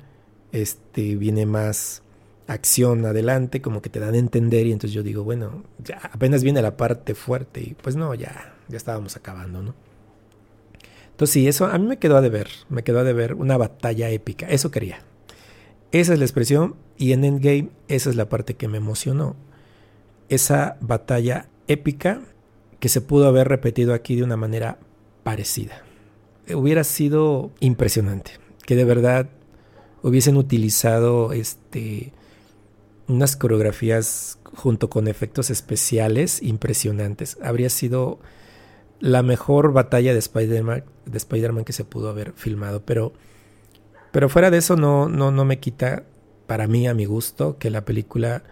este 0.53 1.17
viene 1.17 1.45
más 1.45 2.01
acción 2.47 3.05
adelante, 3.05 3.61
como 3.61 3.81
que 3.81 3.89
te 3.89 3.99
dan 3.99 4.15
a 4.15 4.17
entender 4.17 4.65
y 4.65 4.71
entonces 4.71 4.93
yo 4.93 5.03
digo, 5.03 5.23
bueno, 5.23 5.63
ya 5.83 5.99
apenas 6.11 6.43
viene 6.43 6.61
la 6.61 6.77
parte 6.77 7.13
fuerte 7.13 7.61
y 7.61 7.75
pues 7.81 7.95
no, 7.95 8.13
ya 8.15 8.57
ya 8.67 8.77
estábamos 8.77 9.15
acabando, 9.15 9.61
¿no? 9.61 9.73
Entonces 11.11 11.33
sí, 11.33 11.47
eso 11.47 11.65
a 11.65 11.77
mí 11.77 11.87
me 11.87 11.97
quedó 11.97 12.17
a 12.17 12.21
deber, 12.21 12.47
me 12.69 12.83
quedó 12.83 12.99
a 12.99 13.03
deber 13.03 13.33
una 13.33 13.57
batalla 13.57 14.09
épica, 14.09 14.47
eso 14.47 14.69
quería. 14.69 14.99
Esa 15.91 16.13
es 16.13 16.19
la 16.19 16.25
expresión 16.25 16.75
y 16.97 17.13
en 17.13 17.23
Endgame 17.23 17.69
esa 17.87 18.09
es 18.09 18.15
la 18.15 18.29
parte 18.29 18.55
que 18.55 18.67
me 18.67 18.77
emocionó. 18.77 19.35
Esa 20.29 20.77
batalla 20.81 21.47
épica 21.67 22.21
que 22.79 22.89
se 22.89 23.01
pudo 23.01 23.27
haber 23.27 23.47
repetido 23.47 23.93
aquí 23.93 24.15
de 24.15 24.23
una 24.23 24.37
manera 24.37 24.77
parecida. 25.23 25.81
Hubiera 26.53 26.83
sido 26.83 27.51
impresionante 27.59 28.33
que 28.65 28.75
de 28.75 28.85
verdad 28.85 29.29
hubiesen 30.03 30.37
utilizado 30.37 31.33
este 31.33 32.13
unas 33.07 33.35
coreografías 33.35 34.39
junto 34.43 34.89
con 34.89 35.07
efectos 35.07 35.49
especiales 35.49 36.41
impresionantes. 36.41 37.37
Habría 37.41 37.69
sido 37.69 38.19
la 38.99 39.23
mejor 39.23 39.73
batalla 39.73 40.13
de 40.13 40.19
Spider-Man 40.19 40.83
de 41.05 41.65
que 41.65 41.73
se 41.73 41.85
pudo 41.85 42.09
haber 42.09 42.33
filmado, 42.33 42.83
pero 42.83 43.13
pero 44.11 44.29
fuera 44.29 44.49
de 44.49 44.57
eso 44.57 44.75
no 44.75 45.09
no 45.09 45.31
no 45.31 45.45
me 45.45 45.59
quita 45.59 46.03
para 46.47 46.67
mí 46.67 46.87
a 46.87 46.93
mi 46.93 47.05
gusto 47.05 47.57
que 47.57 47.69
la 47.69 47.85
película 47.85 48.43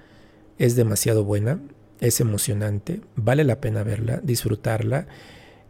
es 0.58 0.76
demasiado 0.76 1.24
buena 1.24 1.60
es 2.00 2.20
emocionante, 2.20 3.02
vale 3.16 3.44
la 3.44 3.62
pena 3.62 3.84
verla, 3.84 4.20
disfrutarla. 4.24 5.08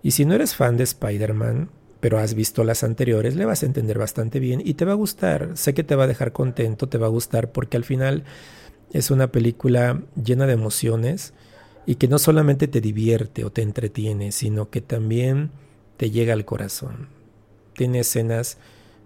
Y 0.01 0.11
si 0.11 0.25
no 0.25 0.35
eres 0.35 0.55
fan 0.55 0.77
de 0.77 0.83
Spider-Man, 0.83 1.69
pero 1.99 2.19
has 2.19 2.35
visto 2.35 2.63
las 2.63 2.83
anteriores, 2.83 3.35
le 3.35 3.45
vas 3.45 3.63
a 3.63 3.65
entender 3.65 3.97
bastante 3.97 4.39
bien 4.39 4.61
y 4.63 4.75
te 4.75 4.85
va 4.85 4.91
a 4.91 4.95
gustar. 4.95 5.51
Sé 5.55 5.73
que 5.73 5.83
te 5.83 5.95
va 5.95 6.03
a 6.03 6.07
dejar 6.07 6.31
contento, 6.31 6.87
te 6.87 6.97
va 6.97 7.07
a 7.07 7.09
gustar 7.09 7.51
porque 7.51 7.77
al 7.77 7.83
final 7.83 8.23
es 8.95 9.11
una 9.11 9.29
película 9.29 10.01
llena 10.15 10.47
de 10.47 10.53
emociones 10.53 11.33
y 11.85 11.95
que 11.95 12.07
no 12.07 12.17
solamente 12.17 12.69
te 12.69 12.79
divierte 12.79 13.43
o 13.43 13.51
te 13.51 13.61
entretiene, 13.61 14.31
sino 14.31 14.69
que 14.69 14.79
también 14.79 15.51
te 15.97 16.11
llega 16.11 16.31
al 16.31 16.45
corazón. 16.45 17.09
Tiene 17.73 17.99
escenas 17.99 18.57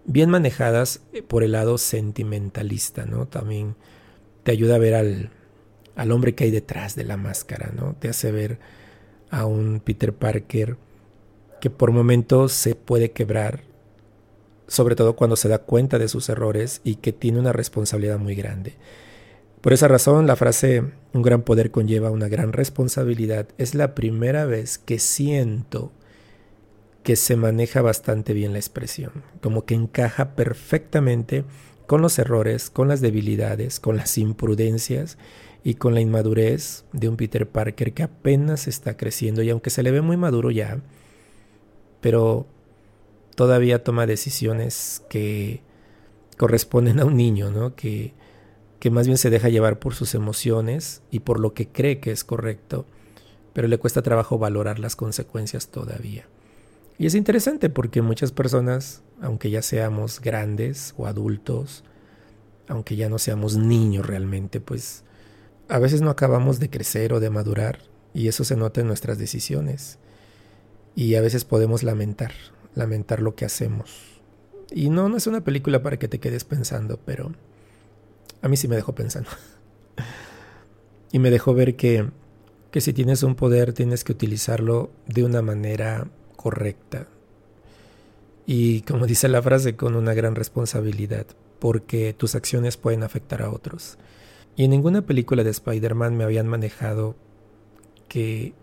bien 0.06 0.30
manejadas 0.30 1.02
por 1.28 1.44
el 1.44 1.54
lado 1.54 1.80
sentimentalista, 1.80 3.08
¿no? 3.08 3.28
También 3.28 3.76
te 4.44 4.52
ayuda 4.52 4.76
a 4.76 4.80
ver 4.80 4.94
al, 4.94 5.32
al 5.96 6.12
hombre 6.12 6.36
que 6.36 6.44
hay 6.44 6.52
detrás 6.52 6.96
de 6.96 7.06
la 7.06 7.18
máscara, 7.18 7.72
¿no? 7.76 7.96
Te 8.00 8.10
hace 8.10 8.32
ver 8.32 8.60
a 9.32 9.48
un 9.48 9.82
Peter 9.84 10.14
Parker 10.14 10.78
que 11.62 11.72
por 11.72 11.92
momentos 11.92 12.54
se 12.54 12.76
puede 12.76 13.10
quebrar, 13.10 13.62
sobre 14.68 14.96
todo 14.96 15.16
cuando 15.16 15.36
se 15.36 15.50
da 15.50 15.58
cuenta 15.58 15.98
de 15.98 16.10
sus 16.10 16.30
errores 16.30 16.80
y 16.84 16.98
que 16.98 17.12
tiene 17.12 17.40
una 17.40 17.54
responsabilidad 17.54 18.20
muy 18.20 18.36
grande. 18.36 18.76
Por 19.62 19.74
esa 19.74 19.90
razón, 19.90 20.26
la 20.26 20.38
frase 20.38 20.84
un 21.14 21.22
gran 21.22 21.42
poder 21.42 21.72
conlleva 21.72 22.12
una 22.12 22.30
gran 22.30 22.54
responsabilidad 22.54 23.48
es 23.58 23.76
la 23.76 23.94
primera 23.94 24.46
vez 24.46 24.78
que 24.78 25.00
siento 25.00 25.92
que 27.04 27.16
se 27.16 27.36
maneja 27.36 27.82
bastante 27.82 28.34
bien 28.34 28.54
la 28.54 28.60
expresión, 28.60 29.12
como 29.42 29.66
que 29.66 29.76
encaja 29.76 30.36
perfectamente 30.36 31.44
con 31.88 32.02
los 32.02 32.20
errores, 32.20 32.70
con 32.70 32.88
las 32.88 33.02
debilidades, 33.02 33.80
con 33.80 33.98
las 33.98 34.18
imprudencias 34.18 35.18
y 35.64 35.74
con 35.74 35.94
la 35.94 36.02
inmadurez 36.02 36.86
de 36.94 37.10
un 37.10 37.18
Peter 37.18 37.50
Parker 37.50 37.94
que 37.94 38.04
apenas 38.04 38.68
está 38.68 38.96
creciendo 38.96 39.42
y 39.42 39.50
aunque 39.50 39.72
se 39.72 39.84
le 39.84 39.92
ve 39.92 40.02
muy 40.02 40.16
maduro 40.16 40.52
ya, 40.52 40.82
pero 42.00 42.48
todavía 43.36 43.84
toma 43.84 44.06
decisiones 44.06 45.04
que 45.10 45.64
corresponden 46.38 47.00
a 47.02 47.06
un 47.06 47.18
niño, 47.18 47.50
¿no? 47.50 47.76
Que, 47.76 48.14
que 48.80 48.90
más 48.90 49.08
bien 49.08 49.18
se 49.18 49.30
deja 49.30 49.50
llevar 49.50 49.80
por 49.80 49.94
sus 49.94 50.16
emociones 50.16 51.02
y 51.12 51.20
por 51.20 51.40
lo 51.40 51.54
que 51.54 51.68
cree 51.68 52.00
que 52.00 52.12
es 52.12 52.24
correcto, 52.24 52.86
pero 53.54 53.68
le 53.68 53.78
cuesta 53.78 54.02
trabajo 54.02 54.38
valorar 54.38 54.80
las 54.80 54.96
consecuencias 54.96 55.68
todavía. 55.68 56.26
Y 56.98 57.06
es 57.06 57.16
interesante 57.16 57.70
porque 57.70 58.02
muchas 58.02 58.32
personas, 58.32 59.02
aunque 59.22 59.50
ya 59.50 59.62
seamos 59.62 60.20
grandes 60.22 60.94
o 60.98 61.08
adultos, 61.08 61.84
aunque 62.68 62.96
ya 62.96 63.10
no 63.10 63.20
seamos 63.20 63.58
niños 63.58 64.06
realmente, 64.06 64.60
pues 64.62 65.04
a 65.68 65.80
veces 65.80 66.02
no 66.02 66.10
acabamos 66.10 66.60
de 66.60 66.70
crecer 66.70 67.14
o 67.14 67.20
de 67.20 67.30
madurar 67.30 67.80
y 68.14 68.28
eso 68.28 68.44
se 68.44 68.56
nota 68.56 68.82
en 68.82 68.88
nuestras 68.88 69.18
decisiones. 69.18 69.98
Y 70.96 71.16
a 71.16 71.22
veces 71.22 71.46
podemos 71.46 71.84
lamentar, 71.84 72.34
lamentar 72.76 73.22
lo 73.22 73.36
que 73.36 73.46
hacemos. 73.46 74.22
Y 74.72 74.90
no, 74.90 75.10
no 75.10 75.18
es 75.18 75.28
una 75.28 75.42
película 75.42 75.82
para 75.82 75.98
que 75.98 76.08
te 76.08 76.20
quedes 76.20 76.44
pensando, 76.44 77.00
pero 77.06 77.32
a 78.42 78.48
mí 78.48 78.58
sí 78.58 78.68
me 78.68 78.76
dejó 78.76 78.94
pensando. 78.94 79.30
y 81.12 81.20
me 81.20 81.30
dejó 81.30 81.54
ver 81.54 81.76
que, 81.76 82.10
que 82.72 82.82
si 82.82 82.94
tienes 82.94 83.24
un 83.24 83.36
poder 83.36 83.74
tienes 83.74 84.04
que 84.04 84.12
utilizarlo 84.12 84.92
de 85.08 85.24
una 85.24 85.42
manera 85.42 86.08
correcta. 86.36 87.08
Y 88.46 88.82
como 88.82 89.06
dice 89.06 89.28
la 89.28 89.42
frase, 89.42 89.76
con 89.76 89.96
una 89.96 90.14
gran 90.14 90.36
responsabilidad, 90.36 91.28
porque 91.60 92.14
tus 92.14 92.34
acciones 92.36 92.78
pueden 92.78 93.04
afectar 93.04 93.42
a 93.42 93.52
otros. 93.52 93.98
Y 94.56 94.64
en 94.66 94.72
ninguna 94.72 95.06
película 95.06 95.44
de 95.44 95.52
Spider-Man 95.52 96.18
me 96.18 96.24
habían 96.24 96.48
manejado 96.48 97.16
que 98.08 98.54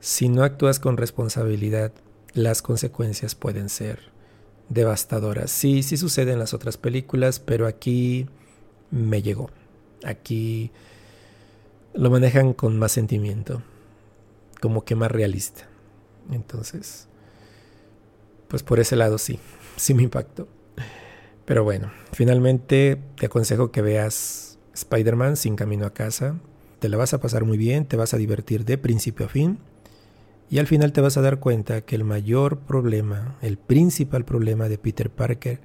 si 0.00 0.28
no 0.28 0.44
actúas 0.44 0.78
con 0.78 0.96
responsabilidad, 0.96 1.92
las 2.32 2.62
consecuencias 2.62 3.34
pueden 3.34 3.68
ser 3.68 4.12
devastadoras. 4.68 5.50
Sí, 5.50 5.82
sí 5.82 5.96
sucede 5.96 6.32
en 6.32 6.38
las 6.38 6.54
otras 6.54 6.76
películas, 6.76 7.40
pero 7.40 7.66
aquí 7.66 8.26
me 8.92 9.22
llegó. 9.22 9.50
Aquí 10.04 10.70
lo 11.94 12.10
manejan 12.10 12.52
con 12.52 12.78
más 12.78 12.92
sentimiento, 12.92 13.62
como 14.60 14.84
que 14.84 14.94
más 14.94 15.10
realista. 15.10 15.66
Entonces, 16.30 17.08
pues 18.46 18.62
por 18.62 18.78
ese 18.78 18.94
lado 18.94 19.18
sí, 19.18 19.40
sí 19.76 19.94
me 19.94 20.04
impactó. 20.04 20.46
Pero 21.44 21.64
bueno, 21.64 21.90
finalmente 22.12 22.98
te 23.16 23.26
aconsejo 23.26 23.72
que 23.72 23.82
veas 23.82 24.58
Spider-Man 24.74 25.36
sin 25.36 25.56
camino 25.56 25.86
a 25.86 25.92
casa. 25.92 26.36
Te 26.78 26.88
la 26.88 26.96
vas 26.96 27.14
a 27.14 27.20
pasar 27.20 27.44
muy 27.44 27.58
bien, 27.58 27.86
te 27.86 27.96
vas 27.96 28.14
a 28.14 28.16
divertir 28.16 28.64
de 28.64 28.78
principio 28.78 29.26
a 29.26 29.28
fin. 29.28 29.58
Y 30.50 30.58
al 30.58 30.66
final 30.66 30.92
te 30.92 31.00
vas 31.00 31.16
a 31.16 31.22
dar 31.22 31.40
cuenta 31.40 31.80
que 31.80 31.96
el 31.96 32.04
mayor 32.04 32.58
problema, 32.58 33.38
el 33.40 33.56
principal 33.56 34.24
problema 34.24 34.68
de 34.68 34.78
Peter 34.78 35.08
Parker 35.08 35.60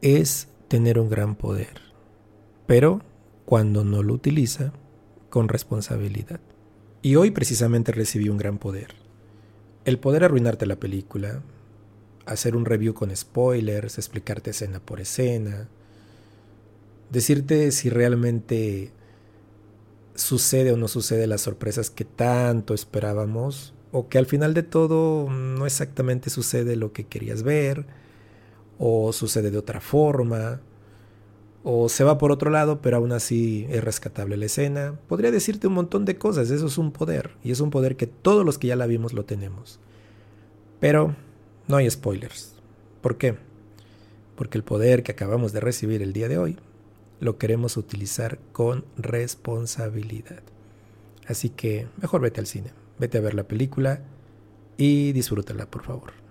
es 0.00 0.48
tener 0.68 0.98
un 0.98 1.10
gran 1.10 1.34
poder. 1.34 1.83
Pero 2.66 3.02
cuando 3.44 3.84
no 3.84 4.02
lo 4.02 4.14
utiliza 4.14 4.72
con 5.28 5.48
responsabilidad. 5.48 6.40
Y 7.02 7.16
hoy 7.16 7.30
precisamente 7.30 7.92
recibí 7.92 8.28
un 8.28 8.38
gran 8.38 8.58
poder. 8.58 8.94
el 9.84 9.98
poder 9.98 10.24
arruinarte 10.24 10.64
la 10.64 10.76
película, 10.76 11.42
hacer 12.24 12.56
un 12.56 12.64
review 12.64 12.94
con 12.94 13.14
spoilers, 13.14 13.98
explicarte 13.98 14.50
escena 14.50 14.80
por 14.80 15.00
escena, 15.00 15.68
decirte 17.10 17.70
si 17.70 17.90
realmente 17.90 18.92
sucede 20.14 20.72
o 20.72 20.76
no 20.76 20.88
sucede 20.88 21.26
las 21.26 21.42
sorpresas 21.42 21.90
que 21.90 22.04
tanto 22.04 22.72
esperábamos, 22.72 23.74
o 23.92 24.08
que 24.08 24.18
al 24.18 24.26
final 24.26 24.54
de 24.54 24.62
todo 24.62 25.28
no 25.28 25.66
exactamente 25.66 26.30
sucede 26.30 26.76
lo 26.76 26.92
que 26.92 27.04
querías 27.04 27.42
ver, 27.42 27.86
o 28.78 29.12
sucede 29.12 29.50
de 29.50 29.58
otra 29.58 29.80
forma, 29.80 30.60
o 31.66 31.88
se 31.88 32.04
va 32.04 32.18
por 32.18 32.30
otro 32.30 32.50
lado, 32.50 32.80
pero 32.82 32.98
aún 32.98 33.10
así 33.12 33.66
es 33.70 33.82
rescatable 33.82 34.36
la 34.36 34.44
escena. 34.44 35.00
Podría 35.08 35.30
decirte 35.30 35.66
un 35.66 35.72
montón 35.72 36.04
de 36.04 36.18
cosas, 36.18 36.50
eso 36.50 36.66
es 36.66 36.78
un 36.78 36.92
poder, 36.92 37.30
y 37.42 37.50
es 37.50 37.60
un 37.60 37.70
poder 37.70 37.96
que 37.96 38.06
todos 38.06 38.44
los 38.44 38.58
que 38.58 38.68
ya 38.68 38.76
la 38.76 38.86
vimos 38.86 39.14
lo 39.14 39.24
tenemos. 39.24 39.80
Pero 40.78 41.16
no 41.66 41.76
hay 41.76 41.90
spoilers. 41.90 42.52
¿Por 43.00 43.16
qué? 43.16 43.36
Porque 44.36 44.58
el 44.58 44.64
poder 44.64 45.02
que 45.02 45.12
acabamos 45.12 45.52
de 45.52 45.60
recibir 45.60 46.02
el 46.02 46.12
día 46.12 46.28
de 46.28 46.38
hoy 46.38 46.56
lo 47.20 47.38
queremos 47.38 47.76
utilizar 47.76 48.38
con 48.52 48.84
responsabilidad. 48.96 50.42
Así 51.26 51.48
que 51.48 51.86
mejor 52.00 52.20
vete 52.20 52.40
al 52.40 52.46
cine, 52.46 52.72
vete 52.98 53.18
a 53.18 53.22
ver 53.22 53.34
la 53.34 53.44
película 53.44 54.00
y 54.76 55.12
disfrútala, 55.12 55.66
por 55.66 55.84
favor. 55.84 56.14